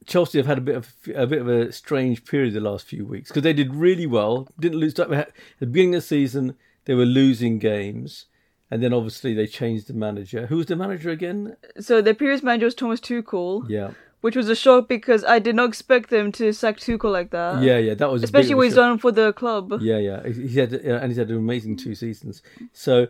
Chelsea 0.06 0.38
have 0.38 0.48
had 0.48 0.58
a 0.58 0.62
bit 0.62 0.76
of 0.76 0.96
a 1.14 1.28
bit 1.28 1.42
of 1.42 1.48
a 1.48 1.72
strange 1.72 2.26
period 2.26 2.54
the 2.54 2.62
last 2.62 2.88
few 2.88 3.06
weeks 3.06 3.30
because 3.30 3.44
they 3.44 3.54
did 3.54 3.76
really 3.76 4.06
well. 4.06 4.48
Didn't 4.60 4.80
lose 4.80 4.98
at 5.00 5.10
the 5.10 5.66
beginning 5.66 5.96
of 5.96 6.02
the 6.02 6.08
season. 6.08 6.56
They 6.86 6.96
were 6.96 7.06
losing 7.06 7.60
games, 7.60 8.28
and 8.72 8.82
then 8.84 8.94
obviously 8.94 9.34
they 9.34 9.48
changed 9.48 9.88
the 9.88 9.94
manager. 9.94 10.48
Who 10.48 10.58
was 10.58 10.66
the 10.68 10.76
manager 10.76 11.10
again? 11.10 11.56
So 11.80 12.02
the 12.02 12.14
previous 12.14 12.44
manager 12.44 12.66
was 12.66 12.76
Thomas 12.76 13.00
Tuchel, 13.00 13.66
Yeah, 13.70 13.92
which 14.22 14.36
was 14.36 14.50
a 14.50 14.56
shock 14.56 14.88
because 14.88 15.24
I 15.24 15.40
did 15.40 15.56
not 15.56 15.70
expect 15.70 16.10
them 16.10 16.32
to 16.34 16.52
sack 16.54 16.78
Tuchel 16.78 17.12
like 17.12 17.32
that. 17.32 17.62
yeah, 17.64 17.78
yeah. 17.78 17.94
That 17.94 18.12
was 18.12 18.24
especially 18.24 18.56
what 18.56 18.64
he's 18.66 18.74
shock. 18.74 18.90
done 18.90 18.98
for 19.00 19.12
the 19.12 19.34
club. 19.34 19.80
Yeah, 19.82 19.98
yeah. 19.98 20.28
He 20.28 20.48
he 20.48 20.60
had 20.60 20.74
uh, 20.74 20.78
and 21.02 21.12
he's 21.12 21.18
had 21.18 21.30
an 21.30 21.38
amazing 21.38 21.78
two 21.78 21.96
seasons. 21.96 22.42
So 22.74 23.08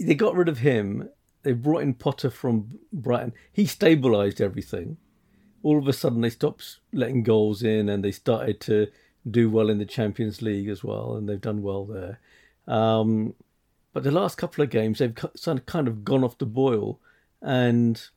they 0.00 0.14
got 0.14 0.34
rid 0.34 0.48
of 0.48 0.58
him. 0.58 1.08
They 1.42 1.52
brought 1.52 1.82
in 1.82 1.94
Potter 1.94 2.30
from 2.30 2.78
Brighton. 2.92 3.32
He 3.52 3.64
stabilised 3.64 4.40
everything. 4.40 4.96
All 5.62 5.78
of 5.78 5.86
a 5.88 5.92
sudden, 5.92 6.20
they 6.20 6.30
stopped 6.30 6.78
letting 6.92 7.22
goals 7.22 7.62
in, 7.62 7.88
and 7.88 8.02
they 8.04 8.12
started 8.12 8.60
to 8.62 8.88
do 9.30 9.48
well 9.50 9.70
in 9.70 9.78
the 9.78 9.84
Champions 9.86 10.42
League 10.42 10.68
as 10.68 10.82
well, 10.84 11.16
and 11.16 11.26
they've 11.28 11.40
done 11.40 11.62
well 11.62 11.84
there. 11.86 12.18
Um, 12.66 13.34
but 13.94 14.02
the 14.02 14.10
last 14.10 14.36
couple 14.36 14.62
of 14.62 14.70
games, 14.70 14.98
they've 14.98 15.14
kind 15.14 15.88
of 15.88 16.04
gone 16.04 16.24
off 16.24 16.36
the 16.36 16.46
boil, 16.46 17.00
and 17.40 18.08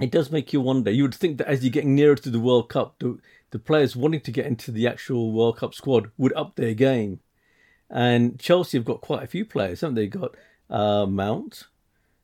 it 0.00 0.10
does 0.10 0.32
make 0.32 0.52
you 0.52 0.62
wonder. 0.62 0.90
You 0.90 1.02
would 1.04 1.14
think 1.14 1.36
that 1.38 1.46
as 1.46 1.62
you're 1.62 1.70
getting 1.70 1.94
nearer 1.94 2.16
to 2.16 2.30
the 2.30 2.40
World 2.40 2.70
Cup, 2.70 2.96
the, 2.98 3.18
the 3.50 3.58
players 3.58 3.94
wanting 3.94 4.22
to 4.22 4.32
get 4.32 4.46
into 4.46 4.72
the 4.72 4.88
actual 4.88 5.30
World 5.30 5.58
Cup 5.58 5.74
squad 5.74 6.10
would 6.16 6.32
up 6.32 6.56
their 6.56 6.72
game. 6.72 7.20
And 7.90 8.40
Chelsea 8.40 8.78
have 8.78 8.86
got 8.86 9.02
quite 9.02 9.22
a 9.22 9.28
few 9.28 9.44
players, 9.44 9.82
haven't 9.82 9.96
they? 9.96 10.08
They've 10.08 10.20
got 10.22 10.34
uh, 10.70 11.04
Mount, 11.04 11.64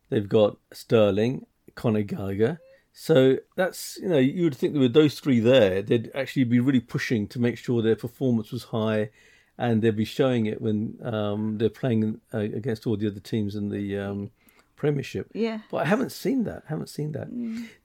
they've 0.08 0.28
got 0.28 0.56
Sterling, 0.72 1.44
Conor 1.74 2.02
Gallagher. 2.02 2.60
So 2.94 3.36
that's 3.56 3.98
you 4.02 4.08
know 4.08 4.18
you 4.18 4.44
would 4.44 4.56
think 4.56 4.72
that 4.72 4.80
with 4.80 4.94
those 4.94 5.20
three 5.20 5.38
there, 5.38 5.82
they'd 5.82 6.10
actually 6.14 6.44
be 6.44 6.60
really 6.60 6.80
pushing 6.80 7.28
to 7.28 7.38
make 7.38 7.58
sure 7.58 7.82
their 7.82 7.94
performance 7.94 8.50
was 8.50 8.64
high, 8.64 9.10
and 9.60 9.82
they'll 9.82 9.92
be 9.92 10.06
showing 10.06 10.46
it 10.46 10.60
when 10.62 10.98
um, 11.04 11.58
they're 11.58 11.68
playing 11.68 12.18
uh, 12.32 12.38
against 12.38 12.86
all 12.86 12.96
the 12.96 13.06
other 13.06 13.20
teams 13.20 13.54
in 13.54 13.68
the 13.68 13.98
um, 13.98 14.30
Premiership. 14.80 15.26
Yeah. 15.34 15.58
But 15.70 15.78
I 15.78 15.84
haven't 15.84 16.10
seen 16.10 16.44
that. 16.44 16.62
Haven't 16.68 16.88
seen 16.88 17.12
that. 17.12 17.28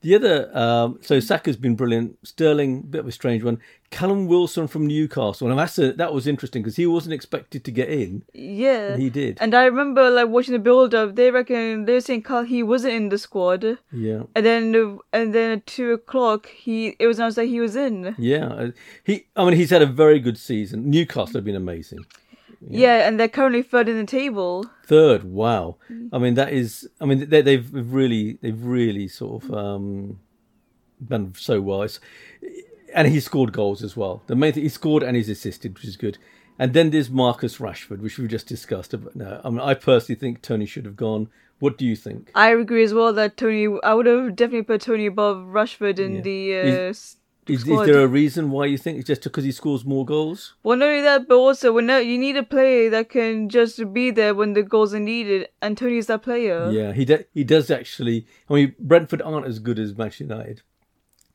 The 0.00 0.14
other, 0.14 0.56
um, 0.56 0.98
so 1.02 1.20
Saka's 1.20 1.58
been 1.58 1.76
brilliant. 1.76 2.16
Sterling, 2.26 2.78
a 2.78 2.82
bit 2.86 3.00
of 3.00 3.06
a 3.08 3.12
strange 3.12 3.42
one. 3.44 3.58
Callum 3.90 4.26
Wilson 4.26 4.66
from 4.66 4.86
Newcastle, 4.86 5.48
and 5.50 5.58
that's 5.58 5.78
a, 5.78 5.92
that 5.92 6.12
was 6.14 6.26
interesting 6.26 6.62
because 6.62 6.76
he 6.76 6.86
wasn't 6.86 7.12
expected 7.12 7.64
to 7.66 7.70
get 7.70 7.90
in. 7.90 8.22
Yeah. 8.32 8.92
And 8.94 9.02
he 9.02 9.10
did. 9.10 9.36
And 9.42 9.54
I 9.54 9.66
remember 9.66 10.08
like 10.10 10.28
watching 10.28 10.54
the 10.54 10.58
build 10.58 10.94
up. 10.94 11.14
They 11.16 11.30
reckon 11.30 11.84
they 11.84 11.92
were 11.92 12.00
saying 12.00 12.22
Carl 12.22 12.44
he 12.44 12.62
wasn't 12.62 12.94
in 12.94 13.10
the 13.10 13.18
squad, 13.18 13.62
Yeah, 13.92 14.22
and 14.34 14.44
then 14.46 14.98
and 15.12 15.34
then 15.34 15.50
at 15.58 15.66
two 15.66 15.92
o'clock 15.92 16.46
he 16.46 16.96
it 16.98 17.06
was 17.06 17.18
announced 17.18 17.36
that 17.36 17.44
he 17.44 17.60
was 17.60 17.76
in. 17.76 18.14
yeah. 18.18 18.68
He, 19.04 19.26
I 19.36 19.44
mean, 19.44 19.54
he's 19.54 19.70
had 19.70 19.82
a 19.82 19.86
very 19.86 20.18
good 20.18 20.38
season. 20.38 20.90
Newcastle 20.90 21.34
have 21.34 21.44
been 21.44 21.54
amazing. 21.56 22.06
Yeah. 22.60 23.06
and 23.06 23.18
they're 23.18 23.28
currently 23.28 23.62
third 23.62 23.88
in 23.88 23.96
the 23.96 24.06
table. 24.06 24.64
Third, 24.86 25.24
wow. 25.24 25.76
I 26.12 26.18
mean, 26.18 26.34
that 26.34 26.52
is. 26.52 26.88
I 27.00 27.04
mean, 27.06 27.28
they, 27.28 27.42
they've 27.42 27.68
really, 27.72 28.38
they've 28.40 28.62
really 28.62 29.08
sort 29.08 29.44
of 29.44 29.52
um, 29.54 30.20
done 31.06 31.34
so 31.36 31.60
well. 31.60 31.82
It's, 31.82 32.00
and 32.94 33.08
he 33.08 33.20
scored 33.20 33.52
goals 33.52 33.82
as 33.82 33.96
well. 33.96 34.22
The 34.26 34.36
main 34.36 34.52
thing 34.52 34.62
he 34.62 34.68
scored 34.68 35.02
and 35.02 35.16
he's 35.16 35.28
assisted, 35.28 35.74
which 35.74 35.84
is 35.84 35.96
good. 35.96 36.18
And 36.58 36.72
then 36.72 36.90
there's 36.90 37.10
Marcus 37.10 37.58
Rashford, 37.58 37.98
which 37.98 38.16
we 38.18 38.26
just 38.28 38.46
discussed. 38.46 38.92
But 38.92 39.14
no, 39.14 39.40
I 39.44 39.50
mean, 39.50 39.60
I 39.60 39.74
personally 39.74 40.18
think 40.18 40.40
Toney 40.40 40.64
should 40.66 40.86
have 40.86 40.96
gone. 40.96 41.28
What 41.58 41.76
do 41.78 41.84
you 41.84 41.96
think? 41.96 42.30
I 42.34 42.50
agree 42.52 42.84
as 42.84 42.94
well 42.94 43.12
that 43.14 43.36
Toney. 43.36 43.66
I 43.82 43.92
would 43.94 44.06
have 44.06 44.36
definitely 44.36 44.62
put 44.62 44.80
Toney 44.82 45.06
above 45.06 45.38
Rashford 45.48 45.98
in 45.98 46.16
Yeah. 46.16 46.20
the. 46.22 46.54
Uh, 46.88 46.94
Is- 47.48 47.66
Is, 47.66 47.86
there 47.86 48.02
a 48.02 48.06
reason 48.08 48.50
why 48.50 48.66
you 48.66 48.76
think 48.76 48.98
it's 48.98 49.06
just 49.06 49.22
because 49.22 49.44
he 49.44 49.52
scores 49.52 49.84
more 49.84 50.04
goals? 50.04 50.54
Well, 50.62 50.76
not 50.76 50.88
only 50.88 51.02
that, 51.02 51.28
but 51.28 51.36
also 51.36 51.72
when 51.72 51.88
you 51.88 52.18
need 52.18 52.36
a 52.36 52.42
player 52.42 52.90
that 52.90 53.08
can 53.08 53.48
just 53.48 53.92
be 53.92 54.10
there 54.10 54.34
when 54.34 54.54
the 54.54 54.62
goals 54.62 54.92
are 54.94 55.00
needed, 55.00 55.48
and 55.62 55.78
Toney's 55.78 56.06
that 56.08 56.22
player. 56.22 56.70
Yeah, 56.70 56.92
he 56.92 57.04
de- 57.04 57.26
he 57.32 57.44
does 57.44 57.70
actually. 57.70 58.26
I 58.50 58.54
mean, 58.54 58.74
Brentford 58.78 59.22
aren't 59.22 59.46
as 59.46 59.58
good 59.60 59.78
as 59.78 59.96
Manchester 59.96 60.24
United, 60.24 60.62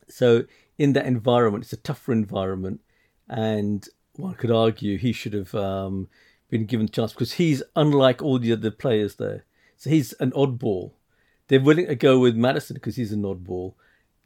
so 0.08 0.44
in 0.78 0.94
that 0.94 1.06
environment, 1.06 1.64
it's 1.64 1.74
a 1.74 1.78
tougher 1.78 2.12
environment, 2.12 2.82
and 3.30 3.88
one 4.16 4.34
could 4.36 4.52
argue 4.52 4.98
he 4.98 5.14
should 5.14 5.34
have 5.34 5.56
um, 5.56 6.10
been 6.50 6.66
given 6.66 6.88
the 6.88 6.92
chance 6.92 7.14
because 7.14 7.34
he's 7.34 7.64
unlike 7.76 8.22
all 8.22 8.38
the 8.40 8.52
other 8.52 8.72
players 8.72 9.16
there. 9.16 9.46
So 9.78 9.90
he's 9.90 10.14
an 10.14 10.32
oddball. 10.32 10.92
They're 11.48 11.62
willing 11.62 11.88
to 11.88 11.96
go 11.96 12.20
with 12.20 12.36
Maddison 12.36 12.76
because 12.76 12.96
he's 12.98 13.12
an 13.12 13.24
oddball. 13.24 13.74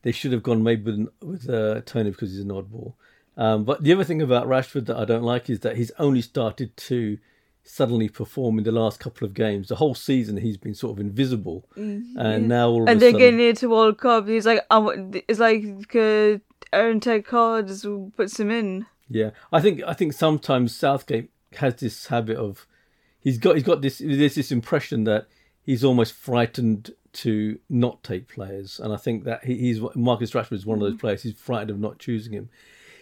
They 0.05 0.11
should 0.11 0.33
have 0.33 0.43
gone 0.43 0.61
maybe 0.61 0.83
with, 0.91 1.07
with 1.23 1.49
uh, 1.49 1.81
Toney 1.81 2.11
because 2.11 2.29
he's 2.29 2.41
an 2.41 2.49
oddball. 2.49 2.93
Um, 3.37 3.63
but 3.63 3.81
the 3.81 3.91
other 3.91 4.03
thing 4.03 4.21
about 4.21 4.47
Rashford 4.47 4.85
that 4.85 4.97
I 4.97 5.03
don't 5.03 5.23
like 5.23 5.49
is 5.49 5.61
that 5.61 5.77
he's 5.77 5.91
only 5.97 6.21
started 6.21 6.77
to 6.77 7.17
suddenly 7.63 8.07
perform 8.07 8.59
in 8.59 8.65
the 8.65 8.71
last 8.71 8.99
couple 8.99 9.25
of 9.25 9.33
games. 9.33 9.67
The 9.67 9.77
whole 9.77 9.95
season 9.95 10.37
he's 10.37 10.57
been 10.57 10.75
sort 10.75 10.93
of 10.93 10.99
invisible, 10.99 11.65
and 11.75 12.47
now 12.47 12.69
all 12.69 12.83
of 12.83 12.89
and 12.89 13.01
then 13.01 13.13
sudden, 13.13 13.19
getting 13.19 13.39
into 13.39 13.67
World 13.67 13.97
Cup, 13.97 14.27
he's 14.27 14.45
like, 14.45 14.61
it's 14.69 15.39
like 15.39 15.95
uh, 15.95 16.37
Aaron 16.71 16.99
Ted 16.99 17.25
Cards 17.25 17.83
puts 18.15 18.39
him 18.39 18.51
in. 18.51 18.85
yeah, 19.09 19.31
I 19.51 19.59
think 19.59 19.81
I 19.87 19.93
think 19.93 20.13
sometimes 20.13 20.75
Southgate 20.75 21.31
has 21.57 21.77
this 21.77 22.05
habit 22.07 22.37
of 22.37 22.67
he's 23.19 23.39
got 23.39 23.55
he's 23.55 23.63
got 23.63 23.81
this 23.81 23.97
there's 23.97 24.35
this 24.35 24.51
impression 24.51 25.03
that 25.05 25.25
he's 25.63 25.83
almost 25.83 26.13
frightened 26.13 26.91
to 27.15 27.59
not 27.69 28.03
take 28.03 28.27
players, 28.27 28.79
and 28.79 28.93
I 28.93 28.97
think 28.97 29.23
that 29.23 29.45
he, 29.45 29.57
he's 29.57 29.81
Marcus 29.95 30.31
Rashford 30.31 30.53
is 30.53 30.65
one 30.65 30.81
of 30.81 30.83
those 30.83 30.99
players. 30.99 31.23
He's 31.23 31.33
frightened 31.33 31.71
of 31.71 31.79
not 31.79 31.99
choosing 31.99 32.33
him. 32.33 32.49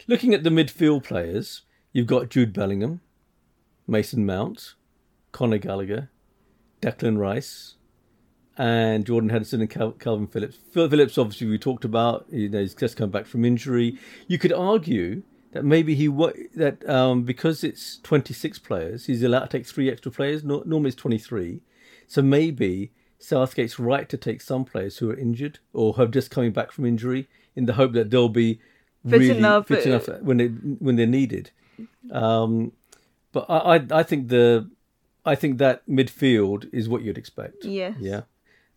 Looking 0.08 0.34
at 0.34 0.43
the 0.43 0.50
midfield 0.50 1.03
players, 1.03 1.63
you've 1.91 2.08
got 2.08 2.29
Jude 2.29 2.53
Bellingham, 2.53 3.01
Mason 3.88 4.25
Mount, 4.25 4.75
Conor 5.32 5.58
Gallagher, 5.58 6.10
Declan 6.82 7.17
Rice, 7.17 7.75
and 8.58 9.05
Jordan 9.05 9.29
Henderson 9.29 9.62
and 9.62 9.70
Cal- 9.70 9.93
Kalvin 9.93 10.32
Phillips. 10.32 10.58
Phil 10.72 10.89
Phillips, 10.89 11.17
obviously, 11.17 11.48
we 11.48 11.58
talked 11.58 11.86
about. 11.86 12.25
You 12.29 12.50
know, 12.50 12.60
he's 12.60 12.75
just 12.75 12.98
come 12.98 13.10
back 13.10 13.25
from 13.25 13.46
injury. 13.46 13.98
You 14.27 14.38
could 14.38 14.53
argue 14.53 15.24
that 15.53 15.63
maybe 15.63 15.96
he 15.96 16.08
that 16.55 16.88
um, 16.88 17.24
because 17.24 17.63
it's 17.63 17.98
twenty 17.98 18.34
six 18.34 18.60
players, 18.60 19.05
he's 19.05 19.24
allowed 19.24 19.46
to 19.46 19.58
take 19.58 19.65
three 19.65 19.89
extra 19.89 20.12
players. 20.12 20.43
No, 20.43 20.63
normally 20.65 20.89
it's 20.89 20.98
twenty 20.98 21.17
three, 21.17 21.62
so 22.08 22.22
maybe 22.22 22.91
Southgate's 23.23 23.79
right 23.79 24.09
to 24.09 24.17
take 24.17 24.41
some 24.41 24.65
players 24.65 24.97
who 24.97 25.09
are 25.09 25.15
injured 25.17 25.59
or 25.71 25.95
have 25.95 26.11
just 26.11 26.29
coming 26.29 26.51
back 26.51 26.71
from 26.71 26.85
injury 26.85 27.27
in 27.55 27.65
the 27.65 27.73
hope 27.73 27.93
that 27.93 28.09
they'll 28.09 28.29
be 28.29 28.59
Fit 29.09 29.19
really 29.19 29.37
enough, 29.37 29.67
fit 29.67 29.85
enough 29.85 30.07
when 30.21 30.37
they 30.37 30.47
when 30.47 30.95
they're 30.95 31.05
needed. 31.05 31.51
Um, 32.11 32.71
but 33.33 33.45
I, 33.49 33.75
I 33.75 33.85
I 33.91 34.03
think 34.03 34.29
the 34.29 34.69
I 35.25 35.35
think 35.35 35.57
that 35.57 35.85
midfield 35.87 36.69
is 36.73 36.87
what 36.87 37.01
you'd 37.01 37.17
expect. 37.17 37.65
Yes. 37.65 37.95
Yeah. 37.99 38.21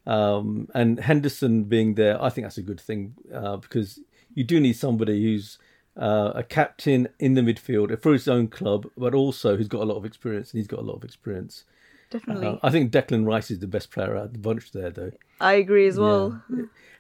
Um, 0.07 0.69
and 0.75 1.01
Henderson 1.01 1.65
being 1.65 1.95
there, 1.95 2.21
I 2.23 2.31
think 2.31 2.45
that's 2.45 2.59
a 2.59 2.63
good 2.63 2.81
thing 2.81 3.15
uh, 3.33 3.57
because 3.57 4.01
you 4.35 4.45
do 4.45 4.61
need 4.61 4.75
somebody 4.75 5.23
who's 5.23 5.59
uh, 5.97 6.33
a 6.35 6.43
captain 6.43 7.09
in 7.19 7.35
the 7.35 7.41
midfield 7.41 8.01
for 8.01 8.13
his 8.13 8.29
own 8.29 8.49
club, 8.49 8.87
but 8.97 9.15
also 9.15 9.57
who's 9.57 9.69
got 9.69 9.83
a 9.83 9.85
lot 9.85 9.97
of 9.97 10.05
experience, 10.05 10.53
and 10.53 10.59
he's 10.59 10.69
got 10.69 10.81
a 10.81 10.83
lot 10.83 10.95
of 10.95 11.05
experience. 11.05 11.65
Definitely. 12.11 12.47
Uh, 12.47 12.57
I 12.63 12.71
think 12.71 12.93
Declan 12.93 13.27
Rice 13.27 13.51
is 13.51 13.59
the 13.59 13.67
best 13.67 13.91
player 13.91 14.17
out 14.17 14.27
of 14.27 14.33
the 14.33 14.39
bunch 14.39 14.73
there, 14.73 14.91
though. 14.91 15.13
I 15.41 15.55
agree 15.55 15.87
as 15.89 15.99
well. 15.99 16.43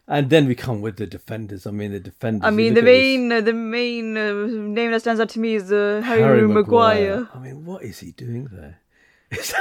And 0.09 0.31
then 0.31 0.47
we 0.47 0.55
come 0.55 0.83
with 0.83 0.97
the 0.97 1.07
defenders. 1.07 1.67
I 1.67 1.71
mean, 1.73 1.93
the 1.93 2.01
defenders. 2.01 2.47
I 2.47 2.51
mean, 2.51 2.75
the 2.75 2.83
main, 2.83 3.33
uh, 3.33 3.41
the 3.41 3.53
main 3.53 4.17
uh, 4.17 4.33
name 4.47 4.93
that 4.93 5.01
stands 5.01 5.21
out 5.21 5.29
to 5.31 5.41
me 5.41 5.55
is 5.55 5.73
uh, 5.73 6.01
Harry, 6.05 6.23
Harry 6.23 6.47
Maguire. 6.47 7.21
Maguire. 7.21 7.29
I 7.35 7.39
mean, 7.41 7.65
what 7.65 7.83
is 7.83 8.01
he 8.01 8.13
doing 8.13 8.49
there? 8.53 8.81
It's, 9.33 9.53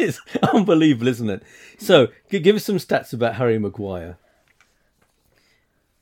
it's 0.00 0.18
unbelievable, 0.52 1.06
isn't 1.06 1.30
it? 1.30 1.44
So, 1.78 2.08
give 2.28 2.56
us 2.56 2.64
some 2.64 2.78
stats 2.78 3.12
about 3.12 3.36
Harry 3.36 3.56
Maguire. 3.56 4.18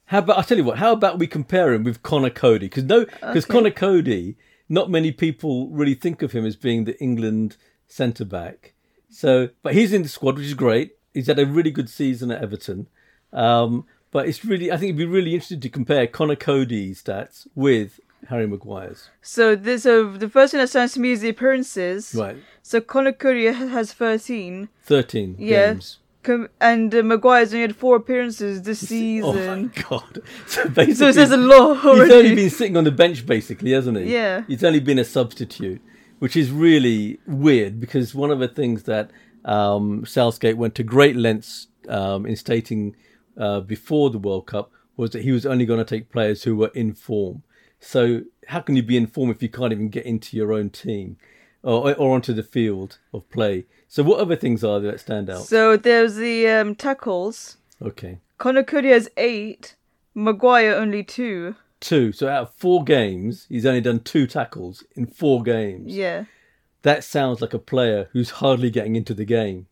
How 0.06 0.18
about 0.18 0.38
I 0.38 0.42
tell 0.42 0.56
you 0.56 0.64
what? 0.64 0.78
How 0.78 0.92
about 0.92 1.18
we 1.18 1.26
compare 1.26 1.72
him 1.74 1.84
with 1.84 2.02
Conor 2.02 2.30
Coady? 2.30 2.66
Because 2.66 2.84
no, 2.84 3.04
because 3.04 3.44
Okay. 3.44 3.52
Conor 3.52 3.70
Coady, 3.70 4.36
not 4.70 4.90
many 4.90 5.12
people 5.12 5.68
really 5.68 5.94
think 5.94 6.22
of 6.22 6.32
him 6.32 6.44
as 6.46 6.56
being 6.56 6.84
the 6.84 6.98
England 7.00 7.58
centre 7.86 8.24
back. 8.24 8.72
So, 9.10 9.48
but 9.62 9.74
he's 9.74 9.92
in 9.92 10.02
the 10.02 10.08
squad, 10.08 10.36
which 10.36 10.46
is 10.46 10.54
great. 10.54 10.92
He's 11.14 11.26
had 11.26 11.38
a 11.38 11.46
really 11.46 11.70
good 11.70 11.90
season 11.90 12.30
at 12.30 12.42
Everton. 12.42 12.86
Um, 13.32 13.84
but 14.12 14.28
it's 14.28 14.44
really, 14.44 14.70
I 14.72 14.76
think 14.76 14.90
it'd 14.90 14.96
be 14.98 15.04
really 15.06 15.34
interesting 15.34 15.60
to 15.60 15.68
compare 15.68 16.06
Conor 16.06 16.36
Coady's 16.36 17.02
stats 17.02 17.46
with 17.54 18.00
Harry 18.28 18.46
Maguire's. 18.46 19.10
So 19.22 19.54
this, 19.56 19.82
so 19.84 20.12
the 20.12 20.28
first 20.28 20.52
thing 20.52 20.60
that 20.60 20.68
stands 20.68 20.92
to 20.94 21.00
me 21.00 21.12
is 21.12 21.20
the 21.20 21.28
appearances. 21.28 22.14
Right, 22.14 22.36
So 22.62 22.80
Conor 22.80 23.12
Coady 23.12 23.46
has 23.46 23.92
13, 23.92 24.68
thirteen 24.82 25.36
Yeah. 25.38 25.72
games. 25.74 25.98
com- 26.22 26.48
and 26.60 26.94
uh, 26.94 27.02
Maguire's 27.02 27.52
only 27.54 27.62
had 27.62 27.76
four 27.76 27.96
appearances 27.96 28.62
this 28.62 28.86
season. 28.88 29.24
Oh 29.30 29.56
my 29.56 29.82
god! 29.88 30.22
So 30.46 30.68
basically, 30.68 30.94
so 30.94 31.08
it 31.08 31.14
says 31.14 31.30
a 31.32 31.36
lot 31.36 31.74
he's 31.80 32.12
only 32.12 32.34
been 32.34 32.50
sitting 32.50 32.76
on 32.76 32.84
the 32.84 32.90
bench, 32.92 33.24
basically, 33.26 33.72
hasn't 33.72 33.96
he? 33.98 34.12
Yeah. 34.12 34.42
He's 34.46 34.62
only 34.64 34.80
been 34.80 34.98
a 34.98 35.04
substitute, 35.04 35.80
which 36.20 36.36
is 36.36 36.50
really 36.52 37.18
weird 37.26 37.80
because 37.80 38.14
one 38.14 38.30
of 38.30 38.38
the 38.38 38.46
things 38.46 38.84
that 38.84 39.10
um, 39.44 40.04
Southgate 40.06 40.56
went 40.56 40.74
to 40.76 40.82
great 40.82 41.16
lengths 41.16 41.66
um, 41.88 42.26
in 42.26 42.36
stating 42.36 42.94
uh, 43.36 43.60
before 43.60 44.10
the 44.10 44.18
World 44.18 44.46
Cup 44.46 44.70
was 44.96 45.10
that 45.10 45.22
he 45.22 45.32
was 45.32 45.46
only 45.46 45.64
going 45.64 45.78
to 45.78 45.84
take 45.84 46.12
players 46.12 46.44
who 46.44 46.54
were 46.54 46.70
in 46.74 46.92
form. 46.92 47.42
So 47.80 48.22
how 48.48 48.60
can 48.60 48.76
you 48.76 48.82
be 48.82 48.98
in 48.98 49.06
form 49.06 49.30
if 49.30 49.42
you 49.42 49.48
can't 49.48 49.72
even 49.72 49.88
get 49.88 50.04
into 50.04 50.36
your 50.36 50.52
own 50.52 50.68
team 50.68 51.16
or, 51.62 51.94
or 51.96 52.14
onto 52.14 52.34
the 52.34 52.42
field 52.42 52.98
of 53.14 53.28
play? 53.30 53.64
So 53.88 54.02
what 54.02 54.20
other 54.20 54.36
things 54.36 54.62
are 54.62 54.78
there 54.78 54.92
that 54.92 55.00
stand 55.00 55.30
out? 55.30 55.44
So 55.44 55.78
there's 55.78 56.16
the 56.16 56.46
um, 56.48 56.74
tackles. 56.74 57.56
Okay. 57.80 58.18
Coady 58.38 58.90
has 58.90 59.08
eight, 59.16 59.74
Maguire 60.14 60.74
only 60.74 61.02
two. 61.02 61.56
Two. 61.80 62.12
So 62.12 62.28
out 62.28 62.42
of 62.42 62.54
four 62.54 62.84
games, 62.84 63.46
he's 63.48 63.66
only 63.66 63.80
done 63.80 64.00
two 64.00 64.26
tackles 64.26 64.84
in 64.94 65.06
four 65.06 65.42
games. 65.42 65.94
Yeah. 65.94 66.24
That 66.82 67.04
sounds 67.04 67.40
like 67.40 67.54
a 67.54 67.58
player 67.58 68.08
who's 68.12 68.30
hardly 68.30 68.70
getting 68.70 68.96
into 68.96 69.14
the 69.14 69.24
game. 69.24 69.66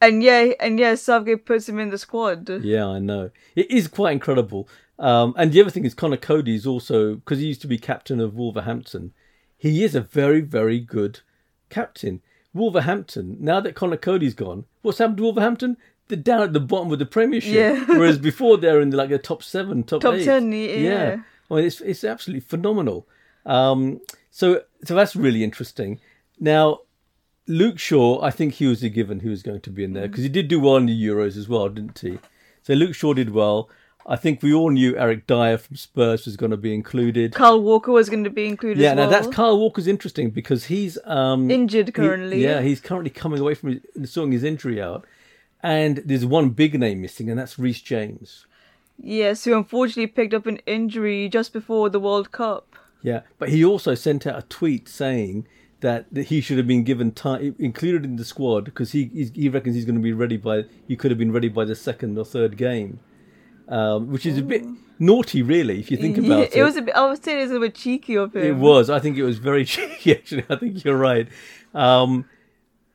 And 0.00 0.22
yeah, 0.22 0.52
and 0.60 0.78
yeah, 0.78 0.96
Southgate 0.96 1.46
puts 1.46 1.68
him 1.68 1.78
in 1.78 1.90
the 1.90 1.98
squad. 1.98 2.48
Yeah, 2.62 2.86
I 2.86 2.98
know. 2.98 3.30
It 3.56 3.70
is 3.70 3.88
quite 3.88 4.12
incredible. 4.12 4.68
Um, 4.98 5.34
and 5.36 5.52
the 5.52 5.60
other 5.60 5.70
thing 5.70 5.84
is 5.84 5.94
Conor 5.94 6.16
Coady 6.16 6.54
is 6.54 6.66
also 6.66 7.16
because 7.16 7.38
he 7.38 7.46
used 7.46 7.62
to 7.62 7.66
be 7.66 7.78
captain 7.78 8.20
of 8.20 8.34
Wolverhampton. 8.34 9.12
He 9.56 9.82
is 9.82 9.94
a 9.94 10.00
very, 10.00 10.40
very 10.40 10.78
good 10.78 11.20
captain. 11.70 12.20
Wolverhampton. 12.52 13.36
Now 13.40 13.60
that 13.60 13.74
Conor 13.74 13.96
Coady's 13.96 14.34
gone, 14.34 14.66
what's 14.82 14.98
happened 14.98 15.16
to 15.16 15.22
Wolverhampton? 15.24 15.76
They're 16.08 16.18
down 16.18 16.42
at 16.42 16.52
the 16.52 16.60
bottom 16.60 16.92
of 16.92 16.98
the 16.98 17.06
Premiership. 17.06 17.54
Yeah. 17.54 17.84
Whereas 17.86 18.18
before 18.18 18.58
they're 18.58 18.80
in 18.80 18.90
the, 18.90 18.96
like 18.96 19.08
the 19.10 19.18
top 19.18 19.42
seven, 19.42 19.82
top, 19.84 20.02
Top 20.02 20.14
eight. 20.14 20.24
10, 20.24 20.52
yeah. 20.52 21.16
I 21.50 21.54
mean, 21.54 21.64
it's 21.64 21.80
it's 21.80 22.04
absolutely 22.04 22.40
phenomenal. 22.40 23.06
Um, 23.46 24.00
so 24.30 24.62
so 24.84 24.94
that's 24.94 25.14
really 25.16 25.42
interesting. 25.44 26.00
Now, 26.40 26.80
Luke 27.46 27.78
Shaw, 27.78 28.22
I 28.22 28.30
think 28.30 28.54
he 28.54 28.66
was 28.66 28.82
a 28.82 28.88
given 28.88 29.20
he 29.20 29.28
was 29.28 29.42
going 29.42 29.60
to 29.62 29.70
be 29.70 29.84
in 29.84 29.92
there 29.92 30.08
because 30.08 30.22
he 30.24 30.28
did 30.30 30.48
do 30.48 30.60
well 30.60 30.76
in 30.76 30.86
the 30.86 31.04
Euros 31.06 31.36
as 31.36 31.48
well, 31.48 31.68
didn't 31.68 31.98
he? 31.98 32.18
So 32.62 32.72
Luke 32.74 32.94
Shaw 32.94 33.12
did 33.14 33.30
well. 33.30 33.68
I 34.06 34.16
think 34.16 34.42
we 34.42 34.52
all 34.52 34.68
knew 34.70 34.96
Eric 34.98 35.26
Dier 35.26 35.56
from 35.56 35.76
Spurs 35.76 36.26
was 36.26 36.36
going 36.36 36.50
to 36.50 36.58
be 36.58 36.74
included. 36.74 37.32
Kyle 37.32 37.58
Walker 37.60 37.90
was 37.90 38.10
going 38.10 38.24
to 38.24 38.30
be 38.30 38.46
included 38.46 38.78
Yeah, 38.82 38.90
as 38.90 38.96
now 38.96 39.08
that's 39.08 39.28
Kyle 39.28 39.58
Walker's 39.58 39.86
interesting 39.86 40.28
because 40.28 40.66
he's 40.66 40.98
um, 41.06 41.50
Injured 41.50 41.86
he- 41.88 41.92
currently. 41.92 42.42
yeah, 42.42 42.60
he's 42.60 42.80
currently 42.82 43.08
coming 43.08 43.40
away 43.40 43.54
from 43.54 43.80
his, 43.94 44.10
sorting 44.12 44.32
his 44.32 44.44
injury 44.44 44.80
out, 44.82 45.06
and 45.64 46.02
there's 46.04 46.26
one 46.26 46.50
big 46.50 46.78
name 46.78 47.00
missing, 47.00 47.28
and 47.30 47.38
that's 47.38 47.58
Reece 47.58 47.80
James. 47.80 48.46
Yes, 49.02 49.44
who 49.44 49.56
unfortunately 49.56 50.06
picked 50.06 50.34
up 50.34 50.46
an 50.46 50.58
injury 50.66 51.28
just 51.28 51.52
before 51.52 51.88
the 51.90 51.98
World 51.98 52.30
Cup. 52.30 52.76
Yeah, 53.02 53.22
but 53.38 53.48
he 53.48 53.64
also 53.64 53.94
sent 53.94 54.26
out 54.26 54.38
a 54.38 54.42
tweet 54.42 54.88
saying 54.88 55.46
that, 55.80 56.06
that 56.12 56.24
he 56.26 56.40
should 56.40 56.58
have 56.58 56.66
been 56.68 56.84
given 56.84 57.10
time, 57.12 57.56
included 57.58 58.04
in 58.04 58.16
the 58.16 58.24
squad, 58.24 58.64
because 58.64 58.92
he 58.92 59.30
he 59.34 59.48
reckons 59.48 59.74
he's 59.74 59.84
going 59.84 59.96
to 59.96 60.02
be 60.02 60.12
ready 60.12 60.36
by 60.36 60.64
he 60.86 60.96
could 60.96 61.10
have 61.10 61.18
been 61.18 61.32
ready 61.32 61.48
by 61.48 61.64
the 61.64 61.74
second 61.74 62.16
or 62.18 62.24
third 62.24 62.56
game, 62.56 63.00
um, 63.68 64.10
which 64.12 64.26
is 64.26 64.38
a 64.38 64.42
bit 64.42 64.64
naughty, 64.98 65.42
really, 65.42 65.80
if 65.80 65.90
you 65.90 65.96
think 65.96 66.16
about 66.18 66.28
Yeah, 66.28 66.44
it. 66.44 66.54
it 66.56 66.62
was 66.62 66.76
a 66.76 66.82
bit, 66.82 66.94
I 66.94 67.06
would 67.08 67.24
say 67.24 67.42
it's 67.42 67.52
a 67.52 67.58
bit 67.58 67.74
cheeky 67.74 68.16
of 68.16 68.36
him. 68.36 68.42
It 68.44 68.56
was. 68.56 68.88
I 68.90 69.00
think 69.00 69.16
it 69.16 69.24
was 69.24 69.38
very 69.38 69.64
cheeky. 69.74 70.12
Actually, 70.12 70.44
I 70.50 70.56
think 70.56 70.84
you're 70.84 70.96
right. 70.96 71.26
Um, 71.74 72.26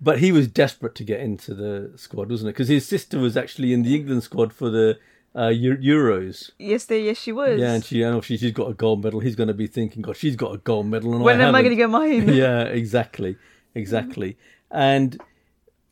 but 0.02 0.20
he 0.20 0.32
was 0.32 0.48
desperate 0.48 0.96
to 0.96 1.04
get 1.04 1.20
into 1.20 1.54
the 1.54 1.98
squad, 1.98 2.30
wasn't 2.30 2.50
it? 2.50 2.54
Because 2.54 2.70
his 2.70 2.86
sister 2.86 3.20
was 3.20 3.36
actually 3.36 3.74
in 3.74 3.84
the 3.84 3.96
England 3.96 4.24
squad 4.24 4.54
for 4.54 4.70
the 4.70 4.98
uh, 5.36 5.48
Euros. 5.50 6.52
Yes, 6.58 6.86
they, 6.86 7.04
yes, 7.04 7.18
she 7.18 7.32
was. 7.32 7.60
Yeah, 7.60 7.74
and 7.74 7.84
she, 7.84 8.02
and 8.02 8.16
obviously 8.16 8.38
she's 8.38 8.54
got 8.54 8.70
a 8.70 8.74
gold 8.74 9.04
medal. 9.04 9.20
He's 9.20 9.36
going 9.36 9.48
to 9.48 9.54
be 9.54 9.68
thinking, 9.68 10.02
"God, 10.02 10.18
she's 10.18 10.36
got 10.36 10.54
a 10.54 10.58
gold 10.58 10.88
medal, 10.88 11.14
and 11.14 11.24
when 11.24 11.42
I 11.42 11.48
am 11.48 11.56
I 11.56 11.60
haven't." 11.60 11.78
going 11.78 11.78
to 11.78 11.84
get 11.84 11.90
mine? 11.90 12.34
yeah, 12.36 12.64
exactly, 12.64 13.38
exactly. 13.76 14.38
And 14.72 15.20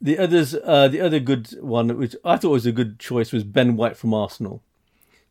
the 0.02 0.18
others, 0.18 0.56
uh, 0.64 0.88
the 0.88 1.02
other 1.02 1.20
good 1.20 1.50
one, 1.62 1.98
which 1.98 2.16
I 2.24 2.38
thought 2.38 2.50
was 2.50 2.66
a 2.66 2.72
good 2.72 3.00
choice, 3.00 3.32
was 3.32 3.44
Ben 3.44 3.76
White 3.76 3.98
from 3.98 4.14
Arsenal. 4.14 4.64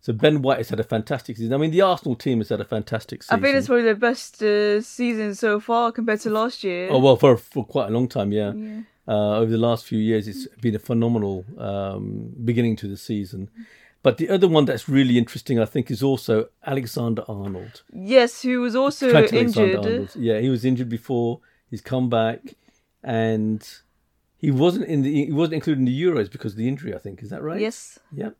So 0.06 0.12
Ben 0.12 0.40
White 0.40 0.58
has 0.58 0.68
had 0.68 0.78
a 0.78 0.84
fantastic 0.84 1.36
season. 1.36 1.52
I 1.52 1.56
mean, 1.56 1.72
the 1.72 1.80
Arsenal 1.80 2.14
team 2.14 2.38
has 2.38 2.50
had 2.50 2.60
a 2.60 2.64
fantastic 2.64 3.24
season. 3.24 3.40
I 3.40 3.42
think 3.42 3.56
it's 3.56 3.66
probably 3.66 3.86
the 3.86 3.96
best 3.96 4.40
uh, 4.40 4.80
season 4.80 5.34
so 5.34 5.58
far 5.58 5.90
compared 5.90 6.20
to 6.20 6.30
last 6.30 6.62
year. 6.62 6.86
Oh 6.92 7.00
well, 7.00 7.16
for 7.16 7.36
for 7.36 7.64
quite 7.66 7.88
a 7.88 7.90
long 7.90 8.06
time, 8.06 8.30
yeah. 8.30 8.52
Yeah. 8.52 8.82
Uh, 9.08 9.38
over 9.38 9.50
the 9.50 9.58
last 9.58 9.84
few 9.84 9.98
years, 9.98 10.28
it's 10.28 10.46
been 10.60 10.76
a 10.76 10.78
phenomenal 10.78 11.44
um, 11.58 12.32
beginning 12.44 12.76
to 12.76 12.86
the 12.86 12.96
season. 12.96 13.50
But 14.04 14.18
the 14.18 14.28
other 14.28 14.46
one 14.46 14.64
that's 14.64 14.88
really 14.88 15.18
interesting, 15.18 15.58
I 15.58 15.64
think, 15.64 15.90
is 15.90 16.04
also 16.04 16.50
Alexander 16.64 17.24
Arnold. 17.26 17.82
Yes, 17.92 18.42
who 18.42 18.60
was 18.60 18.76
also 18.76 19.10
Trent 19.10 19.32
injured. 19.32 20.10
Yeah, 20.14 20.38
he 20.38 20.50
was 20.50 20.64
injured 20.64 20.88
before. 20.88 21.40
He's 21.68 21.80
come 21.80 22.08
back, 22.08 22.54
and 23.02 23.68
he 24.38 24.52
wasn't 24.52 24.84
in 24.86 25.02
the 25.02 25.24
he 25.26 25.32
wasn't 25.32 25.54
included 25.54 25.80
in 25.80 25.86
the 25.86 26.00
Euros 26.00 26.30
because 26.30 26.52
of 26.52 26.58
the 26.58 26.68
injury. 26.68 26.94
I 26.94 26.98
think 26.98 27.24
is 27.24 27.30
that 27.30 27.42
right? 27.42 27.60
Yes. 27.60 27.98
Yeah. 28.12 28.30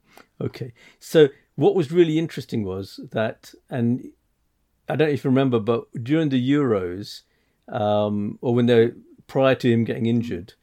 Okay. 0.41 0.73
So 1.01 1.29
what 1.57 1.75
was 1.75 1.91
really 1.91 2.19
interesting 2.19 2.65
was 2.65 3.01
that, 3.11 3.53
and 3.69 4.13
I 4.89 4.97
don't 4.97 5.09
know 5.09 5.15
if 5.15 5.25
you 5.25 5.31
remember, 5.31 5.59
but 5.59 5.87
during 6.03 6.29
the 6.29 6.51
Euros, 6.51 7.23
um, 7.69 8.39
or 8.41 8.55
when 8.55 8.67
they 8.67 8.93
prior 9.27 9.55
to 9.57 9.73
him 9.73 9.85
getting 9.85 10.07
injured, 10.07 10.55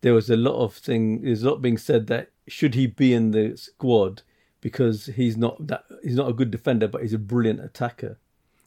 there 0.00 0.14
was 0.14 0.30
a 0.30 0.36
lot 0.36 0.62
of 0.62 0.74
thing. 0.74 1.22
There's 1.22 1.42
a 1.42 1.50
lot 1.50 1.62
being 1.62 1.78
said 1.78 2.06
that 2.08 2.30
should 2.46 2.74
he 2.74 2.86
be 2.86 3.12
in 3.12 3.30
the 3.30 3.56
squad 3.56 4.22
because 4.60 5.06
he's 5.06 5.36
not 5.36 5.66
that 5.66 5.84
he's 6.02 6.16
not 6.16 6.28
a 6.28 6.34
good 6.34 6.50
defender, 6.50 6.88
but 6.88 7.02
he's 7.02 7.14
a 7.14 7.18
brilliant 7.18 7.60
attacker. 7.60 8.18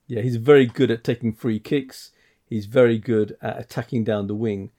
Yeah, 0.08 0.22
he's 0.22 0.38
very 0.38 0.66
good 0.66 0.92
at 0.92 1.04
taking 1.04 1.34
free 1.34 1.60
kicks. 1.60 2.12
He's 2.46 2.66
very 2.66 2.98
good 3.00 3.38
at 3.42 3.60
attacking 3.60 4.04
down 4.04 4.28
the 4.28 4.36
wing, 4.36 4.72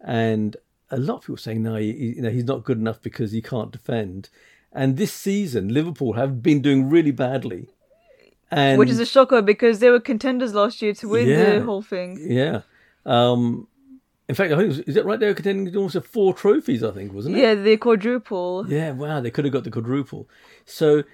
and 0.00 0.56
a 0.90 0.96
lot 0.96 1.16
of 1.16 1.20
people 1.22 1.36
saying 1.36 1.62
no, 1.62 1.76
he, 1.76 1.92
you 2.16 2.22
know, 2.22 2.30
he's 2.30 2.44
not 2.44 2.64
good 2.64 2.78
enough 2.78 3.02
because 3.02 3.32
he 3.32 3.42
can't 3.42 3.72
defend. 3.72 4.30
And 4.72 4.96
this 4.96 5.12
season, 5.12 5.68
Liverpool 5.72 6.14
have 6.14 6.42
been 6.42 6.60
doing 6.60 6.90
really 6.90 7.10
badly, 7.12 7.68
and 8.50 8.78
Which 8.78 8.90
is 8.90 9.00
a 9.00 9.06
shocker 9.06 9.40
because 9.42 9.78
they 9.78 9.90
were 9.90 10.00
contenders 10.00 10.54
last 10.54 10.82
year 10.82 10.92
to 10.94 11.08
win 11.08 11.28
Yeah. 11.28 11.58
the 11.58 11.64
whole 11.64 11.82
thing. 11.82 12.18
yeah. 12.20 12.60
Um, 13.04 13.68
in 14.28 14.34
fact, 14.34 14.52
I 14.52 14.56
think 14.56 14.68
was, 14.68 14.78
is 14.80 14.94
that 14.96 15.04
right? 15.06 15.18
They 15.20 15.28
were 15.28 15.34
contending 15.34 15.74
almost 15.76 15.96
four 16.04 16.34
trophies, 16.34 16.82
I 16.82 16.90
think, 16.90 17.12
wasn't 17.12 17.36
it? 17.36 17.40
Yeah, 17.40 17.54
the 17.54 17.76
quadruple. 17.76 18.66
Yeah, 18.68 18.90
wow, 18.90 19.20
they 19.20 19.30
could 19.30 19.44
have 19.44 19.52
got 19.52 19.64
the 19.64 19.70
quadruple. 19.70 20.28
So 20.64 21.04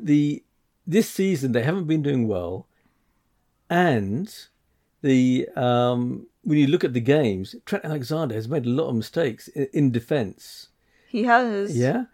the 0.00 0.42
this 0.86 1.10
season 1.10 1.52
they 1.52 1.62
haven't 1.62 1.86
been 1.86 2.02
doing 2.02 2.26
well, 2.28 2.66
and 3.68 4.32
the 5.02 5.48
um, 5.56 6.26
when 6.42 6.58
you 6.58 6.66
look 6.68 6.84
at 6.84 6.92
the 6.92 7.00
games, 7.00 7.54
Trent 7.66 7.84
Alexander 7.84 8.34
has 8.34 8.48
made 8.48 8.66
a 8.66 8.70
lot 8.70 8.88
of 8.88 8.94
mistakes 8.96 9.48
in, 9.48 9.68
in 9.72 9.90
defence. 9.90 10.68
He 11.08 11.24
has. 11.24 11.76
Yeah, 11.76 12.04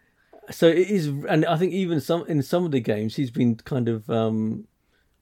so 0.50 0.66
it 0.68 0.88
is, 0.90 1.06
and 1.06 1.44
I 1.44 1.56
think 1.56 1.72
even 1.72 2.00
some 2.00 2.24
in 2.26 2.42
some 2.42 2.64
of 2.64 2.70
the 2.70 2.80
games 2.80 3.16
he's 3.16 3.30
been 3.30 3.56
kind 3.56 3.88
of, 3.88 4.08
um, 4.08 4.66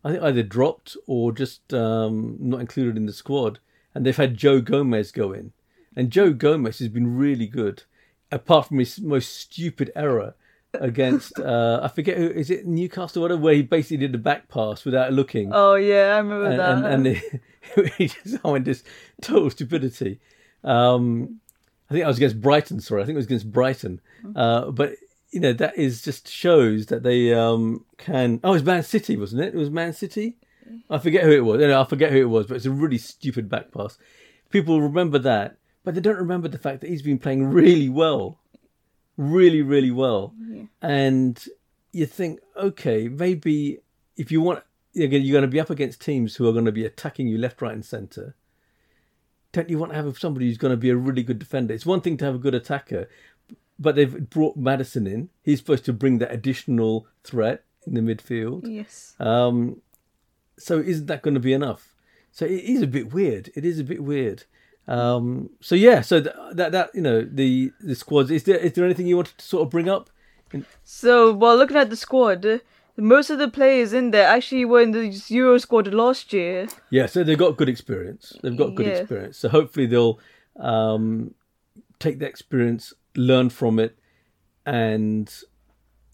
I 0.04 0.12
think 0.12 0.22
either 0.22 0.42
dropped 0.42 0.96
or 1.06 1.32
just 1.32 1.72
um, 1.72 2.36
not 2.40 2.60
included 2.60 2.96
in 2.96 3.06
the 3.06 3.12
squad, 3.12 3.58
and 3.94 4.04
they've 4.04 4.16
had 4.16 4.36
Joe 4.36 4.60
Gomez 4.60 5.12
go 5.12 5.32
in, 5.32 5.52
and 5.96 6.10
Joe 6.10 6.32
Gomez 6.32 6.78
has 6.78 6.88
been 6.88 7.16
really 7.16 7.46
good, 7.46 7.84
apart 8.30 8.68
from 8.68 8.78
his 8.78 9.00
most 9.00 9.36
stupid 9.36 9.90
error 9.96 10.34
against 10.74 11.38
uh, 11.38 11.80
I 11.82 11.88
forget 11.88 12.16
who 12.16 12.28
is 12.28 12.50
it 12.50 12.66
Newcastle 12.66 13.22
or 13.22 13.22
whatever, 13.22 13.40
where 13.40 13.54
he 13.54 13.62
basically 13.62 13.98
did 13.98 14.12
the 14.12 14.18
back 14.18 14.48
pass 14.48 14.84
without 14.84 15.12
looking 15.12 15.50
Oh 15.52 15.74
yeah, 15.74 16.14
I 16.14 16.18
remember 16.18 16.46
and, 16.46 16.58
that. 16.58 16.92
and, 16.92 17.06
and 17.06 17.92
he 17.98 18.08
just 18.08 18.38
I 18.44 18.48
went 18.48 18.64
just 18.64 18.86
total 19.22 19.50
stupidity. 19.50 20.20
Um, 20.62 21.40
I 21.88 21.94
think 21.94 22.04
I 22.04 22.08
was 22.08 22.16
against 22.16 22.40
Brighton. 22.40 22.80
Sorry, 22.80 23.02
I 23.02 23.06
think 23.06 23.14
it 23.14 23.18
was 23.18 23.26
against 23.26 23.52
Brighton. 23.52 24.00
Uh, 24.34 24.70
but 24.70 24.96
you 25.34 25.40
know 25.40 25.52
that 25.52 25.76
is 25.76 26.00
just 26.00 26.28
shows 26.28 26.86
that 26.86 27.02
they 27.02 27.34
um, 27.34 27.84
can. 27.98 28.38
Oh, 28.44 28.50
it 28.50 28.54
was 28.54 28.62
Man 28.62 28.84
City, 28.84 29.16
wasn't 29.16 29.42
it? 29.42 29.52
It 29.52 29.58
was 29.58 29.68
Man 29.68 29.92
City. 29.92 30.36
I 30.88 30.98
forget 30.98 31.24
who 31.24 31.32
it 31.32 31.44
was. 31.44 31.60
No, 31.60 31.80
I 31.80 31.84
forget 31.84 32.12
who 32.12 32.20
it 32.20 32.30
was, 32.30 32.46
but 32.46 32.54
it's 32.54 32.66
a 32.66 32.70
really 32.70 32.98
stupid 32.98 33.48
back 33.48 33.72
pass. 33.72 33.98
People 34.50 34.80
remember 34.80 35.18
that, 35.18 35.56
but 35.82 35.96
they 35.96 36.00
don't 36.00 36.18
remember 36.18 36.46
the 36.46 36.56
fact 36.56 36.80
that 36.80 36.88
he's 36.88 37.02
been 37.02 37.18
playing 37.18 37.46
really 37.46 37.88
well, 37.88 38.38
really, 39.16 39.60
really 39.60 39.90
well. 39.90 40.34
And 40.80 41.44
you 41.90 42.06
think, 42.06 42.38
okay, 42.56 43.08
maybe 43.08 43.80
if 44.16 44.30
you 44.30 44.40
want, 44.40 44.62
you're 44.92 45.08
going 45.08 45.42
to 45.42 45.48
be 45.48 45.60
up 45.60 45.70
against 45.70 46.00
teams 46.00 46.36
who 46.36 46.48
are 46.48 46.52
going 46.52 46.64
to 46.64 46.72
be 46.72 46.84
attacking 46.84 47.26
you 47.26 47.38
left, 47.38 47.60
right, 47.60 47.74
and 47.74 47.84
centre. 47.84 48.36
Don't 49.50 49.68
you 49.68 49.78
want 49.78 49.92
to 49.92 49.96
have 49.96 50.18
somebody 50.18 50.46
who's 50.46 50.58
going 50.58 50.72
to 50.72 50.76
be 50.76 50.90
a 50.90 50.96
really 50.96 51.24
good 51.24 51.40
defender? 51.40 51.74
It's 51.74 51.86
one 51.86 52.00
thing 52.00 52.16
to 52.18 52.24
have 52.24 52.36
a 52.36 52.38
good 52.38 52.54
attacker, 52.54 53.08
but 53.78 53.94
they've 53.96 54.28
brought 54.30 54.56
Maddison 54.56 55.06
in. 55.06 55.28
He's 55.42 55.58
supposed 55.58 55.84
to 55.86 55.92
bring 55.92 56.18
that 56.18 56.32
additional 56.32 57.06
threat 57.24 57.64
in 57.86 57.94
the 57.94 58.00
midfield. 58.00 58.66
yes. 58.66 59.14
Um, 59.20 59.80
so 60.58 60.78
isn't 60.78 61.06
that 61.06 61.22
going 61.22 61.34
to 61.34 61.40
be 61.40 61.52
enough? 61.52 61.94
So 62.30 62.44
it 62.46 62.62
is 62.64 62.82
a 62.82 62.86
bit 62.86 63.12
weird. 63.12 63.50
It 63.54 63.64
is 63.64 63.78
a 63.78 63.84
bit 63.84 64.02
weird. 64.02 64.44
Um, 64.86 65.50
so 65.60 65.74
yeah, 65.74 66.00
so 66.02 66.20
th- 66.20 66.34
that 66.52 66.72
that 66.72 66.90
you 66.94 67.00
know 67.00 67.22
the 67.24 67.72
the 67.80 67.94
squads. 67.94 68.30
Is 68.30 68.44
there 68.44 68.58
is 68.58 68.72
there 68.74 68.84
anything 68.84 69.06
you 69.06 69.16
wanted 69.16 69.38
to 69.38 69.44
sort 69.44 69.62
of 69.62 69.70
bring 69.70 69.88
up? 69.88 70.10
So 70.84 71.32
while 71.32 71.56
looking 71.56 71.76
at 71.76 71.90
the 71.90 71.96
squad, 71.96 72.60
most 72.96 73.30
of 73.30 73.38
the 73.38 73.48
players 73.48 73.92
in 73.92 74.10
there 74.12 74.26
actually 74.28 74.64
were 74.64 74.80
in 74.82 74.92
the 74.92 75.08
Euro 75.28 75.58
squad 75.58 75.92
last 75.92 76.32
year. 76.32 76.68
Yeah, 76.90 77.06
so 77.06 77.24
they've 77.24 77.38
got 77.38 77.56
good 77.56 77.68
experience. 77.68 78.36
They've 78.42 78.56
got 78.56 78.74
good 78.76 78.86
Yeah. 78.86 78.92
experience. 78.98 79.38
So 79.38 79.48
hopefully 79.48 79.86
they'll 79.86 80.20
um, 80.60 81.34
take 81.98 82.18
the 82.20 82.26
experience, 82.26 82.92
learn 83.16 83.50
from 83.50 83.78
it, 83.78 83.98
and 84.66 85.32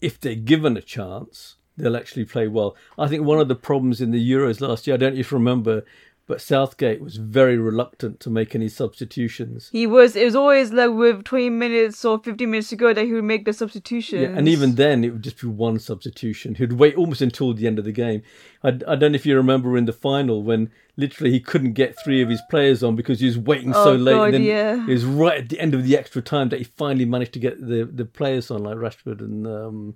if 0.01 0.19
they're 0.19 0.35
given 0.35 0.77
a 0.77 0.81
chance, 0.81 1.57
they'll 1.77 1.97
actually 1.97 2.25
play 2.25 2.47
well. 2.47 2.75
I 2.97 3.07
think 3.07 3.23
one 3.23 3.39
of 3.39 3.47
the 3.47 3.55
problems 3.55 4.01
in 4.01 4.11
the 4.11 4.31
Euros 4.31 4.61
last 4.61 4.87
year, 4.87 4.95
I 4.95 4.97
don't 4.97 5.13
know 5.13 5.19
if 5.19 5.31
you 5.31 5.37
remember, 5.37 5.83
but 6.27 6.39
Southgate 6.39 7.01
was 7.01 7.17
very 7.17 7.57
reluctant 7.57 8.19
to 8.21 8.29
make 8.29 8.55
any 8.55 8.69
substitutions. 8.69 9.69
He 9.71 9.85
was. 9.87 10.15
It 10.15 10.23
was 10.25 10.35
always 10.35 10.71
like 10.71 10.91
with 10.91 11.23
twenty 11.23 11.49
minutes 11.49 12.05
or 12.05 12.19
fifteen 12.19 12.51
minutes 12.51 12.69
to 12.69 12.75
go 12.75 12.93
that 12.93 13.05
he 13.05 13.13
would 13.13 13.23
make 13.23 13.45
the 13.45 13.53
substitutions. 13.53 14.21
Yeah, 14.21 14.29
and 14.37 14.47
even 14.47 14.75
then, 14.75 15.03
it 15.03 15.11
would 15.11 15.23
just 15.23 15.41
be 15.41 15.47
one 15.47 15.79
substitution. 15.79 16.55
He'd 16.55 16.73
wait 16.73 16.95
almost 16.95 17.21
until 17.21 17.53
the 17.53 17.67
end 17.67 17.79
of 17.79 17.85
the 17.85 17.91
game. 17.91 18.21
I, 18.63 18.69
I 18.69 18.95
don't 18.95 19.11
know 19.11 19.15
if 19.15 19.25
you 19.25 19.35
remember 19.35 19.75
in 19.77 19.85
the 19.85 19.93
final 19.93 20.43
when 20.43 20.71
literally 20.97 21.31
he 21.31 21.39
couldn't 21.39 21.73
get 21.73 21.97
three 22.03 22.21
of 22.21 22.29
his 22.29 22.41
players 22.49 22.83
on 22.83 22.95
because 22.95 23.19
he 23.19 23.25
was 23.25 23.37
waiting 23.37 23.73
so 23.73 23.93
Oh, 23.93 23.95
late. 23.95 24.13
God, 24.13 24.23
and 24.25 24.33
then 24.35 24.43
yeah. 24.43 24.83
It 24.87 24.93
was 24.93 25.05
right 25.05 25.39
at 25.39 25.49
the 25.49 25.59
end 25.59 25.73
of 25.73 25.83
the 25.83 25.97
extra 25.97 26.21
time 26.21 26.49
that 26.49 26.59
he 26.59 26.63
finally 26.65 27.05
managed 27.05 27.33
to 27.33 27.39
get 27.39 27.59
the, 27.59 27.89
the 27.91 28.05
players 28.05 28.51
on, 28.51 28.63
like 28.63 28.77
Rashford 28.77 29.19
and 29.19 29.47
um, 29.47 29.95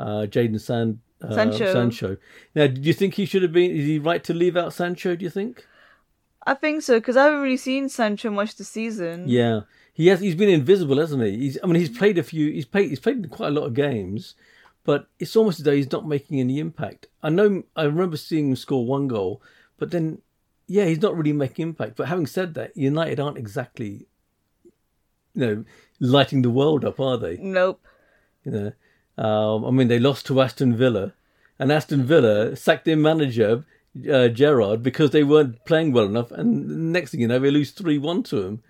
uh, 0.00 0.26
Jadon 0.26 0.60
San, 0.60 1.00
uh, 1.22 1.34
Sancho. 1.34 1.72
Sancho. 1.72 2.16
Now, 2.54 2.66
do 2.66 2.80
you 2.80 2.92
think 2.92 3.14
he 3.14 3.26
should 3.26 3.42
have 3.42 3.52
been? 3.52 3.70
Is 3.70 3.86
he 3.86 3.98
right 3.98 4.22
to 4.24 4.34
leave 4.34 4.56
out 4.56 4.72
Sancho? 4.72 5.14
Do 5.16 5.24
you 5.24 5.30
think? 5.30 5.66
I 6.46 6.54
think 6.54 6.82
so 6.82 6.98
because 6.98 7.16
I 7.16 7.24
haven't 7.24 7.42
really 7.42 7.56
seen 7.56 7.88
Sancho 7.88 8.30
much 8.30 8.56
this 8.56 8.68
season. 8.68 9.24
Yeah, 9.26 9.60
he 9.92 10.06
has. 10.08 10.20
He's 10.20 10.34
been 10.34 10.48
invisible, 10.48 10.98
hasn't 10.98 11.22
he? 11.22 11.36
He's. 11.38 11.58
I 11.62 11.66
mean, 11.66 11.76
he's 11.76 11.96
played 11.96 12.18
a 12.18 12.22
few. 12.22 12.50
He's 12.50 12.64
played. 12.64 12.88
He's 12.88 13.00
played 13.00 13.28
quite 13.30 13.48
a 13.48 13.60
lot 13.60 13.66
of 13.66 13.74
games, 13.74 14.34
but 14.84 15.08
it's 15.18 15.36
almost 15.36 15.60
as 15.60 15.64
though 15.64 15.76
he's 15.76 15.92
not 15.92 16.08
making 16.08 16.40
any 16.40 16.58
impact. 16.58 17.06
I 17.22 17.28
know. 17.28 17.64
I 17.76 17.84
remember 17.84 18.16
seeing 18.16 18.48
him 18.48 18.56
score 18.56 18.86
one 18.86 19.06
goal, 19.06 19.42
but 19.78 19.90
then 19.90 20.22
yeah, 20.70 20.84
he's 20.84 21.02
not 21.02 21.16
really 21.16 21.32
making 21.32 21.68
impact. 21.68 21.96
But 21.96 22.06
having 22.06 22.26
said 22.26 22.54
that, 22.54 22.76
United 22.76 23.18
aren't 23.18 23.36
exactly, 23.36 24.06
you 25.34 25.46
know, 25.46 25.64
lighting 25.98 26.42
the 26.42 26.50
world 26.50 26.84
up, 26.84 27.00
are 27.00 27.18
they? 27.18 27.36
Nope. 27.38 27.84
You 28.44 28.52
know, 28.52 28.72
um, 29.18 29.64
I 29.64 29.70
mean, 29.70 29.88
they 29.88 29.98
lost 29.98 30.26
to 30.26 30.40
Aston 30.40 30.76
Villa, 30.76 31.12
and 31.58 31.70
Aston 31.70 32.04
Villa 32.04 32.56
sacked 32.56 32.84
their 32.84 32.96
manager 32.96 33.64
uh, 34.10 34.28
Gerrard 34.28 34.82
because 34.82 35.10
they 35.10 35.24
weren't 35.24 35.64
playing 35.64 35.92
well 35.92 36.06
enough. 36.06 36.30
And 36.32 36.68
the 36.70 36.74
next 36.76 37.10
thing 37.10 37.20
you 37.20 37.28
know, 37.28 37.38
they 37.38 37.50
lose 37.50 37.70
three 37.72 37.98
one 37.98 38.22
to 38.24 38.42
him. 38.46 38.62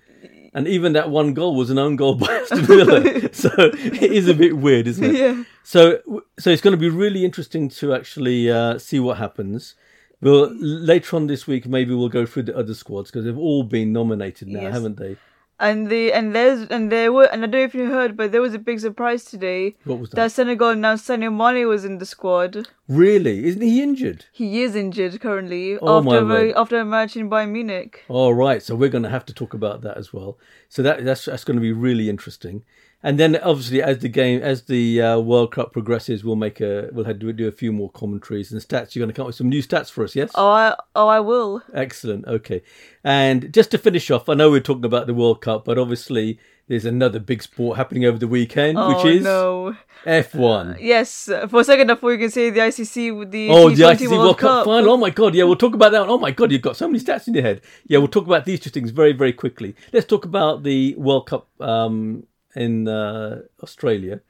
And 0.52 0.66
even 0.66 0.94
that 0.94 1.10
one 1.10 1.32
goal 1.32 1.54
was 1.54 1.70
an 1.70 1.78
own 1.78 1.94
goal 1.94 2.14
by 2.16 2.26
Aston 2.32 2.62
Villa, 2.66 3.32
so 3.32 3.50
it 3.56 4.02
is 4.12 4.26
a 4.28 4.34
bit 4.34 4.56
weird, 4.56 4.88
isn't 4.88 5.04
it? 5.04 5.14
Yeah. 5.14 5.44
So, 5.62 6.00
so 6.40 6.50
it's 6.50 6.62
going 6.62 6.72
to 6.72 6.80
be 6.80 6.88
really 6.88 7.24
interesting 7.24 7.68
to 7.68 7.94
actually 7.94 8.50
uh, 8.50 8.78
see 8.78 8.98
what 8.98 9.18
happens. 9.18 9.76
Well, 10.20 10.50
later 10.58 11.16
on 11.16 11.28
this 11.28 11.46
week, 11.46 11.66
maybe 11.66 11.94
we'll 11.94 12.08
go 12.08 12.26
through 12.26 12.42
the 12.44 12.56
other 12.56 12.74
squads 12.74 13.10
because 13.10 13.24
they've 13.24 13.38
all 13.38 13.62
been 13.62 13.92
nominated 13.92 14.48
now, 14.48 14.62
Yes. 14.62 14.72
haven't 14.74 14.96
they? 14.98 15.16
And 15.60 15.88
the 15.88 16.10
and 16.12 16.34
there's 16.34 16.66
and 16.68 16.90
there 16.90 17.12
were 17.12 17.24
and 17.30 17.44
I 17.44 17.46
don't 17.46 17.60
know 17.60 17.64
if 17.66 17.74
you 17.74 17.90
heard, 17.90 18.16
but 18.16 18.32
there 18.32 18.40
was 18.40 18.54
a 18.54 18.58
big 18.58 18.80
surprise 18.80 19.24
today 19.26 19.76
What 19.84 19.98
was 20.00 20.08
that? 20.10 20.16
that 20.16 20.32
Senegal 20.32 20.70
announced 20.70 21.06
Sadio 21.06 21.30
Mane 21.30 21.68
was 21.68 21.84
in 21.84 21.98
the 21.98 22.06
squad. 22.06 22.66
Really? 22.88 23.44
Isn't 23.46 23.60
he 23.62 23.82
injured? 23.82 24.24
He 24.32 24.62
is 24.62 24.74
injured 24.74 25.20
currently 25.20 25.76
Oh, 25.78 26.00
my 26.00 26.16
after 26.16 26.26
word. 26.26 26.50
a, 26.52 26.58
after 26.58 26.78
a 26.80 26.84
match 26.86 27.14
in 27.16 27.28
Bayern 27.28 27.50
Munich. 27.50 28.04
All 28.08 28.32
right, 28.34 28.62
so 28.62 28.74
we're 28.74 28.88
going 28.88 29.04
to 29.04 29.10
have 29.10 29.26
to 29.26 29.34
talk 29.34 29.52
about 29.54 29.82
that 29.82 29.96
as 29.98 30.12
well. 30.14 30.38
So 30.70 30.82
that 30.82 31.04
that's 31.04 31.26
that's 31.26 31.44
going 31.44 31.56
to 31.58 31.60
be 31.62 31.72
really 31.72 32.08
interesting. 32.08 32.64
And 33.02 33.18
then 33.18 33.34
obviously, 33.36 33.82
as 33.82 34.00
the 34.00 34.10
game, 34.10 34.42
as 34.42 34.64
the 34.64 35.00
uh, 35.00 35.18
World 35.20 35.52
Cup 35.52 35.72
progresses, 35.72 36.22
we'll 36.22 36.36
make 36.36 36.60
a 36.60 36.90
we'll 36.92 37.06
have 37.06 37.18
to 37.20 37.32
do 37.32 37.48
a 37.48 37.52
few 37.62 37.72
more 37.72 37.88
commentaries 37.90 38.52
and 38.52 38.60
stats. 38.60 38.94
You're 38.94 39.00
going 39.02 39.08
to 39.14 39.16
come 39.16 39.22
up 39.24 39.28
with 39.28 39.36
some 39.36 39.48
new 39.48 39.62
stats 39.62 39.90
for 39.90 40.04
us, 40.04 40.14
yes? 40.14 40.30
Oh, 40.34 40.50
I 40.50 40.76
oh 40.94 41.08
I 41.08 41.20
will. 41.20 41.62
Excellent. 41.72 42.26
Okay. 42.26 42.60
And 43.02 43.54
just 43.54 43.70
to 43.70 43.78
finish 43.78 44.10
off, 44.10 44.28
I 44.28 44.34
know 44.34 44.50
we're 44.50 44.60
talking 44.60 44.84
about 44.84 45.06
the 45.06 45.14
World 45.14 45.40
Cup, 45.40 45.49
but 45.58 45.78
obviously 45.78 46.38
there's 46.68 46.84
another 46.84 47.18
big 47.18 47.42
sport 47.42 47.76
happening 47.76 48.04
over 48.04 48.16
the 48.18 48.28
weekend, 48.28 48.78
Oh 48.78 48.94
which 48.96 49.16
is 49.16 49.24
no. 49.24 49.76
F1. 50.06 50.78
Yes, 50.80 51.28
for 51.48 51.60
a 51.60 51.64
second 51.64 51.90
I 51.90 51.94
thought 51.96 52.10
you 52.10 52.18
could 52.18 52.32
say 52.32 52.50
the 52.50 52.60
ICC 52.60 53.18
with 53.18 53.30
the 53.32 53.48
Oh, 53.50 53.70
the 53.70 53.82
T20 53.82 53.96
ICC 53.96 54.10
World 54.18 54.38
Cup 54.38 54.64
final. 54.64 54.90
Oh 54.92 54.96
my 54.96 55.10
God! 55.10 55.34
Yeah, 55.34 55.44
we'll 55.44 55.56
talk 55.56 55.74
about 55.74 55.92
that. 55.92 56.00
one. 56.02 56.10
Oh 56.10 56.18
my 56.18 56.30
God, 56.30 56.52
you've 56.52 56.62
got 56.62 56.76
so 56.76 56.86
many 56.86 57.00
stats 57.00 57.26
in 57.28 57.34
your 57.34 57.42
head. 57.42 57.60
Yeah, 57.86 57.98
we'll 57.98 58.08
talk 58.08 58.26
about 58.26 58.44
these 58.44 58.60
two 58.60 58.70
things 58.70 58.90
very, 58.92 59.12
very 59.12 59.32
quickly. 59.32 59.74
Let's 59.92 60.06
talk 60.06 60.24
about 60.24 60.62
the 60.62 60.94
World 60.96 61.26
Cup 61.26 61.48
um, 61.60 62.24
in 62.54 62.86
uh, 62.88 63.42
Australia, 63.62 64.20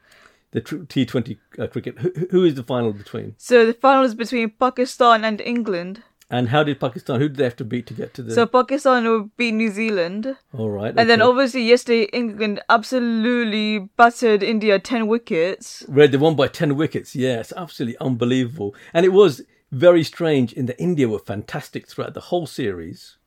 the 0.51 0.61
T 0.61 1.05
Twenty 1.05 1.37
uh, 1.59 1.67
cricket. 1.67 1.99
Who, 1.99 2.11
who 2.31 2.43
is 2.43 2.55
the 2.55 2.63
final 2.63 2.91
between? 2.91 3.35
So 3.37 3.65
the 3.65 3.73
final 3.73 4.03
is 4.03 4.15
between 4.15 4.49
Pakistan 4.49 5.23
and 5.23 5.39
England. 5.41 6.01
And 6.31 6.47
how 6.47 6.63
did 6.63 6.79
Pakistan? 6.79 7.19
Who 7.19 7.27
did 7.27 7.37
they 7.37 7.43
have 7.43 7.57
to 7.57 7.65
beat 7.65 7.85
to 7.87 7.93
get 7.93 8.13
to 8.13 8.23
the? 8.23 8.33
So 8.33 8.45
Pakistan 8.45 9.03
would 9.03 9.35
beat 9.35 9.51
New 9.51 9.69
Zealand. 9.69 10.37
All 10.57 10.69
right. 10.69 10.93
And 10.97 11.09
then 11.09 11.21
obviously 11.21 11.61
yesterday 11.63 12.03
England 12.13 12.61
absolutely 12.69 13.89
battered 13.97 14.41
India 14.41 14.79
10 14.79 15.07
wickets. 15.07 15.83
Red, 15.89 16.13
they 16.13 16.17
won 16.17 16.37
by 16.37 16.47
10 16.47 16.77
wickets. 16.77 17.17
Yes, 17.17 17.51
absolutely 17.57 17.97
unbelievable. 17.99 18.73
And 18.93 19.05
it 19.05 19.11
was 19.11 19.41
very 19.73 20.05
strange 20.05 20.53
in 20.53 20.67
that 20.67 20.81
India 20.81 21.09
were 21.09 21.19
fantastic 21.19 21.85
throughout 21.85 22.13
the 22.13 22.21
whole 22.21 22.47
series. 22.47 23.17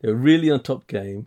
They 0.00 0.08
were 0.08 0.14
really 0.14 0.48
on 0.48 0.62
top 0.62 0.86
game. 0.86 1.26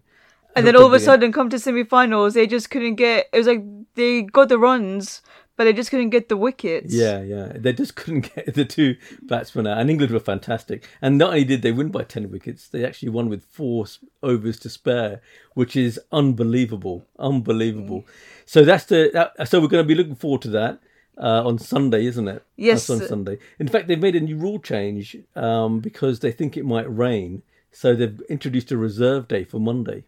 And 0.56 0.66
then 0.66 0.78
all 0.78 0.86
of 0.86 0.94
a 0.94 1.00
sudden 1.00 1.34
come 1.34 1.50
to 1.50 1.60
semi-finals 1.60 2.34
they 2.34 2.48
just 2.48 2.72
couldn't 2.72 2.96
get 2.96 3.28
it 3.32 3.38
was 3.38 3.46
like 3.46 3.64
they 3.94 4.24
got 4.24 4.50
the 4.50 4.58
runs 4.58 5.22
but 5.58 5.64
they 5.64 5.74
just 5.74 5.90
couldn't 5.90 6.12
get 6.12 6.30
the 6.30 6.38
wickets. 6.38 6.94
Yeah, 6.94 7.22
yeah. 7.24 7.52
They 7.56 7.74
just 7.74 7.96
couldn't 7.96 8.34
get 8.36 8.54
the 8.54 8.64
two 8.64 8.96
batsmen 9.24 9.68
out. 9.68 9.80
And 9.80 9.90
England 9.90 10.14
were 10.14 10.20
fantastic. 10.20 10.88
And 11.02 11.18
not 11.18 11.30
only 11.30 11.44
did 11.44 11.64
they 11.64 11.72
win 11.72 11.90
by 11.90 12.04
10 12.04 12.32
wickets, 12.32 12.68
they 12.68 12.86
actually 12.86 13.10
won 13.10 13.28
with 13.28 13.44
four 13.44 13.86
overs 14.22 14.60
to 14.60 14.70
spare, 14.70 15.20
which 15.56 15.76
is 15.76 16.00
unbelievable. 16.12 17.08
Unbelievable. 17.18 18.06
So 18.46 18.64
that's 18.64 18.86
the. 18.86 19.10
That, 19.12 19.50
so 19.50 19.60
we're 19.60 19.68
going 19.68 19.84
to 19.84 19.88
be 19.88 19.96
looking 19.96 20.16
forward 20.16 20.44
to 20.44 20.50
that. 20.52 20.80
Uh, 21.20 21.42
on 21.48 21.58
Sunday, 21.58 22.06
isn't 22.06 22.28
it? 22.28 22.46
Yes. 22.58 22.86
That's 22.86 23.02
on 23.02 23.08
Sunday. 23.08 23.40
In 23.58 23.68
fact, 23.68 23.88
they've 23.88 24.00
made 24.00 24.16
a 24.16 24.20
new 24.20 24.38
rule 24.38 24.60
change 24.60 25.18
um, 25.36 25.80
because 25.80 26.20
they 26.20 26.32
think 26.32 26.56
it 26.56 26.64
might 26.64 26.86
rain. 26.96 27.42
So 27.72 27.96
they've 27.96 28.22
introduced 28.30 28.72
a 28.72 28.78
reserve 28.78 29.28
day 29.28 29.44
for 29.44 29.60
Monday. 29.60 30.04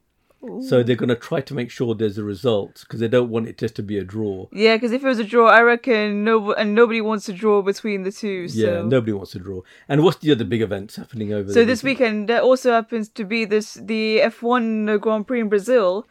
So 0.62 0.84
they're 0.84 0.96
going 0.96 1.10
to 1.10 1.16
try 1.16 1.42
to 1.42 1.54
make 1.54 1.70
sure 1.70 1.94
there's 1.94 2.18
a 2.18 2.24
result 2.24 2.82
because 2.82 3.02
they 3.02 3.10
don't 3.10 3.30
want 3.30 3.48
it 3.50 3.58
just 3.58 3.76
to 3.76 3.84
be 3.84 3.98
a 3.98 4.04
draw. 4.06 4.48
Yeah, 4.54 4.78
because 4.78 4.94
if 4.94 5.04
it 5.04 5.08
was 5.08 5.20
a 5.20 5.24
draw, 5.26 5.48
I 5.50 5.62
reckon 5.62 6.24
no, 6.24 6.54
and 6.54 6.74
nobody 6.74 7.02
wants 7.02 7.26
to 7.26 7.34
draw 7.34 7.62
between 7.62 8.04
the 8.04 8.12
two. 8.12 8.48
So. 8.48 8.58
Yeah, 8.60 8.82
nobody 8.84 9.12
wants 9.12 9.32
to 9.32 9.40
draw. 9.40 9.62
And 9.90 10.04
what's 10.04 10.18
the 10.18 10.32
other 10.32 10.46
big 10.46 10.62
events 10.62 10.96
happening 10.96 11.34
over 11.34 11.50
So 11.50 11.56
there? 11.56 11.66
this 11.66 11.84
weekend 11.84 12.30
there 12.30 12.42
also 12.42 12.72
happens 12.72 13.10
to 13.10 13.26
be 13.26 13.44
this 13.44 13.74
the 13.74 14.20
F1 14.24 15.00
Grand 15.02 15.28
Prix 15.28 15.42
in 15.42 15.50
Brazil, 15.50 16.08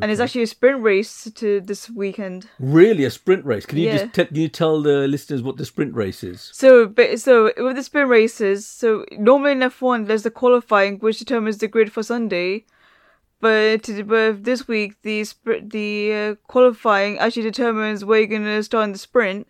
and 0.00 0.10
it's 0.10 0.20
actually 0.20 0.42
a 0.42 0.46
sprint 0.46 0.80
race 0.80 1.30
to 1.34 1.60
this 1.60 1.90
weekend. 1.90 2.48
Really, 2.58 3.04
a 3.04 3.10
sprint 3.10 3.44
race? 3.44 3.66
Can 3.66 3.78
you 3.78 3.86
Yeah. 3.86 3.98
just 4.04 4.14
te- 4.14 4.24
can 4.26 4.36
you 4.36 4.48
tell 4.48 4.80
the 4.80 5.06
listeners 5.08 5.42
what 5.42 5.56
the 5.58 5.66
sprint 5.66 5.94
race 5.94 6.22
is? 6.24 6.50
So, 6.54 6.86
but 6.86 7.18
so 7.20 7.52
with 7.58 7.76
the 7.76 7.82
sprint 7.82 8.08
races, 8.08 8.66
so 8.66 9.04
normally 9.18 9.52
in 9.52 9.58
F1 9.60 10.06
there's 10.06 10.22
the 10.22 10.30
qualifying 10.30 10.98
which 11.00 11.18
determines 11.18 11.58
the 11.58 11.68
grid 11.68 11.92
for 11.92 12.02
Sunday, 12.02 12.64
but 13.42 13.82
to, 13.82 14.02
but 14.04 14.44
this 14.44 14.66
week 14.66 14.94
the 15.02 15.24
sprint 15.24 15.72
the 15.72 16.14
uh, 16.14 16.34
qualifying 16.46 17.18
actually 17.18 17.42
determines 17.42 18.04
where 18.04 18.20
you're 18.20 18.28
gonna 18.38 18.62
start 18.62 18.84
in 18.84 18.92
the 18.92 18.98
sprint, 18.98 19.48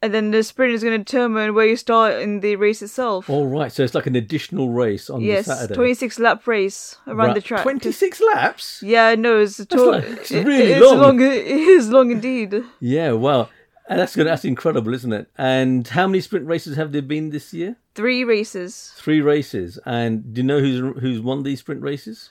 and 0.00 0.14
then 0.14 0.30
the 0.30 0.42
sprint 0.42 0.72
is 0.72 0.82
gonna 0.84 0.98
determine 0.98 1.52
where 1.52 1.66
you 1.66 1.76
start 1.76 2.14
in 2.22 2.40
the 2.40 2.54
race 2.56 2.80
itself. 2.80 3.28
All 3.28 3.48
right, 3.48 3.72
so 3.72 3.82
it's 3.82 3.94
like 3.94 4.06
an 4.06 4.14
additional 4.16 4.70
race 4.70 5.10
on 5.10 5.20
yes, 5.20 5.46
Saturday. 5.46 5.74
26 5.74 6.18
lap 6.20 6.46
race 6.46 6.96
around 7.06 7.34
the 7.34 7.40
track. 7.40 7.62
Twenty 7.62 7.90
six 7.92 8.20
laps. 8.32 8.80
Yeah, 8.82 9.14
no, 9.16 9.40
it's, 9.40 9.58
a 9.58 9.66
to- 9.66 9.90
like- 9.90 10.04
it's 10.04 10.30
it- 10.30 10.46
really 10.46 10.72
it's 10.72 10.80
long. 10.86 11.20
It 11.20 11.46
is 11.46 11.90
long 11.90 12.12
indeed. 12.12 12.62
Yeah, 12.80 13.12
wow, 13.12 13.48
and 13.88 13.98
that's 13.98 14.14
good. 14.14 14.26
That's 14.28 14.44
incredible, 14.44 14.94
isn't 14.94 15.12
it? 15.12 15.28
And 15.36 15.88
how 15.88 16.06
many 16.06 16.20
sprint 16.20 16.46
races 16.46 16.76
have 16.76 16.92
there 16.92 17.02
been 17.02 17.30
this 17.30 17.52
year? 17.52 17.76
Three 17.96 18.22
races. 18.22 18.92
Three 18.96 19.20
races. 19.20 19.78
And 19.84 20.32
do 20.32 20.42
you 20.42 20.46
know 20.46 20.60
who's 20.60 21.00
who's 21.02 21.20
won 21.20 21.42
these 21.42 21.60
sprint 21.60 21.82
races? 21.82 22.30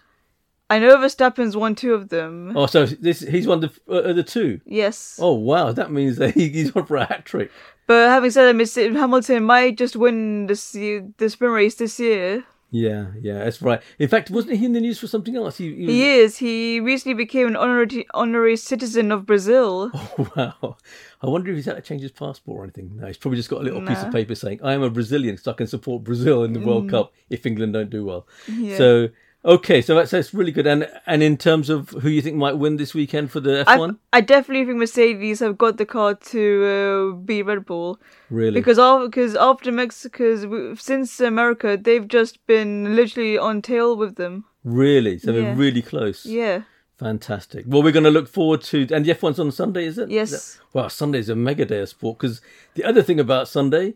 I 0.69 0.79
know 0.79 0.97
Verstappen's 0.97 1.55
won 1.55 1.75
two 1.75 1.93
of 1.93 2.09
them. 2.09 2.53
Oh, 2.57 2.65
so 2.65 2.85
this 2.87 3.19
he's 3.19 3.45
won 3.47 3.59
the 3.59 3.71
uh, 3.87 3.97
other 4.09 4.23
two. 4.23 4.61
Yes. 4.65 5.19
Oh 5.21 5.33
wow, 5.33 5.71
that 5.71 5.91
means 5.91 6.17
that 6.17 6.33
he, 6.35 6.49
he's 6.49 6.75
on 6.75 6.85
for 6.85 6.97
a 6.97 7.05
hat 7.05 7.25
trick. 7.25 7.51
But 7.87 8.09
having 8.09 8.31
said 8.31 8.45
that, 8.45 8.55
Mr. 8.61 8.91
Hamilton 8.95 9.43
might 9.43 9.77
just 9.77 9.95
win 9.95 10.47
this 10.47 10.71
the 10.71 11.29
sprint 11.29 11.53
race 11.53 11.75
this 11.75 11.99
year. 11.99 12.43
Yeah, 12.71 13.11
yeah, 13.21 13.43
that's 13.45 13.61
right. 13.61 13.81
In 13.99 14.09
fact, 14.09 14.31
wasn't 14.31 14.57
he 14.57 14.65
in 14.65 14.73
the 14.73 14.81
news 14.81 14.99
for 14.99 15.07
something 15.07 15.35
else? 15.37 15.57
He, 15.57 15.73
he 15.73 15.85
was- 15.85 15.93
He 15.93 16.09
is. 16.17 16.37
He 16.37 16.79
recently 16.81 17.13
became 17.13 17.47
an 17.47 17.55
honorary, 17.55 18.05
honorary 18.13 18.57
citizen 18.57 19.11
of 19.11 19.25
Brazil. 19.25 19.91
Oh, 20.17 20.27
wow. 20.35 20.77
I 21.21 21.27
wonder 21.27 21.51
if 21.51 21.55
he's 21.57 21.65
had 21.67 21.75
to 21.75 21.81
change 21.81 22.01
his 22.01 22.11
passport 22.11 22.59
or 22.59 22.63
anything. 22.63 22.97
No, 22.97 23.07
he's 23.07 23.17
probably 23.17 23.37
just 23.37 23.49
got 23.49 23.61
a 23.61 23.63
little 23.63 23.81
piece 23.85 24.01
of 24.03 24.11
paper 24.11 24.35
saying, 24.35 24.59
I 24.63 24.73
am 24.73 24.81
a 24.81 24.89
Brazilian, 24.89 25.37
so 25.37 25.51
I 25.51 25.53
can 25.53 25.67
support 25.67 26.03
Brazil 26.03 26.43
in 26.43 26.51
the 26.53 26.59
World 26.59 26.89
Cup 26.89 27.13
if 27.29 27.45
England 27.45 27.73
don't 27.73 27.89
do 27.89 28.03
well. 28.03 28.27
Mm. 28.47 28.65
Yeah. 28.65 28.77
So, 28.77 29.09
okay, 29.45 29.81
so 29.81 29.95
that's, 29.95 30.11
that's 30.11 30.33
really 30.33 30.51
good. 30.51 30.67
And 30.67 30.87
and 31.05 31.21
in 31.23 31.37
terms 31.37 31.69
of 31.69 31.89
who 31.89 32.09
you 32.09 32.21
think 32.21 32.35
might 32.35 32.57
win 32.57 32.77
this 32.77 32.93
weekend 32.93 33.31
for 33.31 33.39
the 33.39 33.63
I, 33.67 33.77
F1? 33.77 33.97
I 34.11 34.21
definitely 34.21 34.65
think 34.65 34.77
Mercedes 34.79 35.39
have 35.39 35.57
got 35.57 35.77
the 35.77 35.85
car 35.85 36.15
to 36.15 37.11
uh, 37.13 37.15
beat 37.17 37.43
Red 37.43 37.65
Bull 37.65 37.99
really? 38.29 38.59
because 38.59 38.79
all 38.79 39.05
because 39.07 39.35
after 39.35 39.71
Mexico, 39.71 40.73
since 40.75 41.19
America, 41.19 41.77
they've 41.81 42.07
just 42.07 42.45
been 42.47 42.95
literally 42.95 43.37
on 43.37 43.61
tail 43.61 43.95
with 43.95 44.15
them. 44.15 44.45
really? 44.63 45.19
So 45.19 45.31
Yeah. 45.31 45.41
they're 45.41 45.55
really 45.55 45.81
close. 45.81 46.25
Yeah. 46.25 46.63
Fantastic. 46.97 47.65
Well, 47.67 47.83
we're 47.83 47.91
going 47.91 48.05
to 48.05 48.09
look 48.09 48.27
forward 48.29 48.61
to. 48.71 48.87
And 48.91 49.03
the 49.05 49.13
F1's 49.13 49.37
on 49.37 49.51
Sunday, 49.51 49.85
is 49.85 49.97
it? 49.97 50.09
Yes. 50.09 50.31
Is 50.31 50.55
that- 50.55 50.61
Wow, 50.73 50.87
Sunday's 50.87 51.27
a 51.29 51.35
mega 51.35 51.65
day 51.65 51.79
of 51.79 51.89
sport 51.89 52.17
because 52.17 52.41
the 52.75 52.83
other 52.85 53.01
thing 53.03 53.19
about 53.19 53.47
Sunday. 53.49 53.95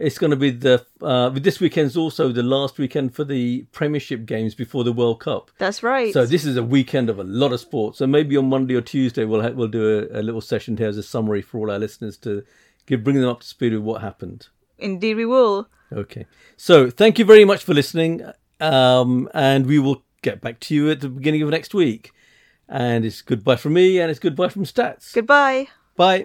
It's 0.00 0.16
going 0.16 0.30
to 0.30 0.36
be 0.36 0.50
the 0.50 0.84
uh, 1.02 1.28
this 1.28 1.60
weekend's 1.60 1.94
also 1.94 2.32
the 2.32 2.42
last 2.42 2.78
weekend 2.78 3.14
for 3.14 3.22
the 3.22 3.66
Premiership 3.70 4.24
games 4.24 4.54
before 4.54 4.82
the 4.82 4.92
World 4.92 5.20
Cup. 5.20 5.50
That's 5.58 5.82
right. 5.82 6.10
So 6.10 6.24
this 6.24 6.46
is 6.46 6.56
a 6.56 6.62
weekend 6.62 7.10
of 7.10 7.18
a 7.18 7.24
lot 7.24 7.52
of 7.52 7.60
sports. 7.60 7.98
So 7.98 8.06
maybe 8.06 8.34
on 8.38 8.48
Monday 8.48 8.74
or 8.74 8.80
Tuesday 8.80 9.26
we'll 9.26 9.42
ha- 9.42 9.50
we'll 9.50 9.68
do 9.68 10.08
a, 10.10 10.20
a 10.20 10.22
little 10.22 10.40
session 10.40 10.78
here 10.78 10.88
as 10.88 10.96
a 10.96 11.02
summary 11.02 11.42
for 11.42 11.58
all 11.58 11.70
our 11.70 11.78
listeners 11.78 12.16
to 12.18 12.42
give 12.86 13.04
bring 13.04 13.20
them 13.20 13.28
up 13.28 13.40
to 13.40 13.46
speed 13.46 13.74
with 13.74 13.82
what 13.82 14.00
happened. 14.00 14.48
Indeed, 14.78 15.16
we 15.16 15.26
will. 15.26 15.68
Okay. 15.92 16.24
So 16.56 16.88
thank 16.88 17.18
you 17.18 17.26
very 17.26 17.44
much 17.44 17.62
for 17.62 17.74
listening, 17.74 18.22
um, 18.58 19.28
and 19.34 19.66
we 19.66 19.78
will 19.78 20.02
get 20.22 20.40
back 20.40 20.60
to 20.60 20.74
you 20.74 20.90
at 20.90 21.00
the 21.02 21.10
beginning 21.10 21.42
of 21.42 21.50
next 21.50 21.74
week. 21.74 22.12
And 22.68 23.04
it's 23.04 23.20
goodbye 23.20 23.56
from 23.56 23.74
me, 23.74 24.00
and 24.00 24.10
it's 24.10 24.20
goodbye 24.20 24.48
from 24.48 24.64
Stats. 24.64 25.12
Goodbye. 25.12 25.68
Bye. 25.96 26.24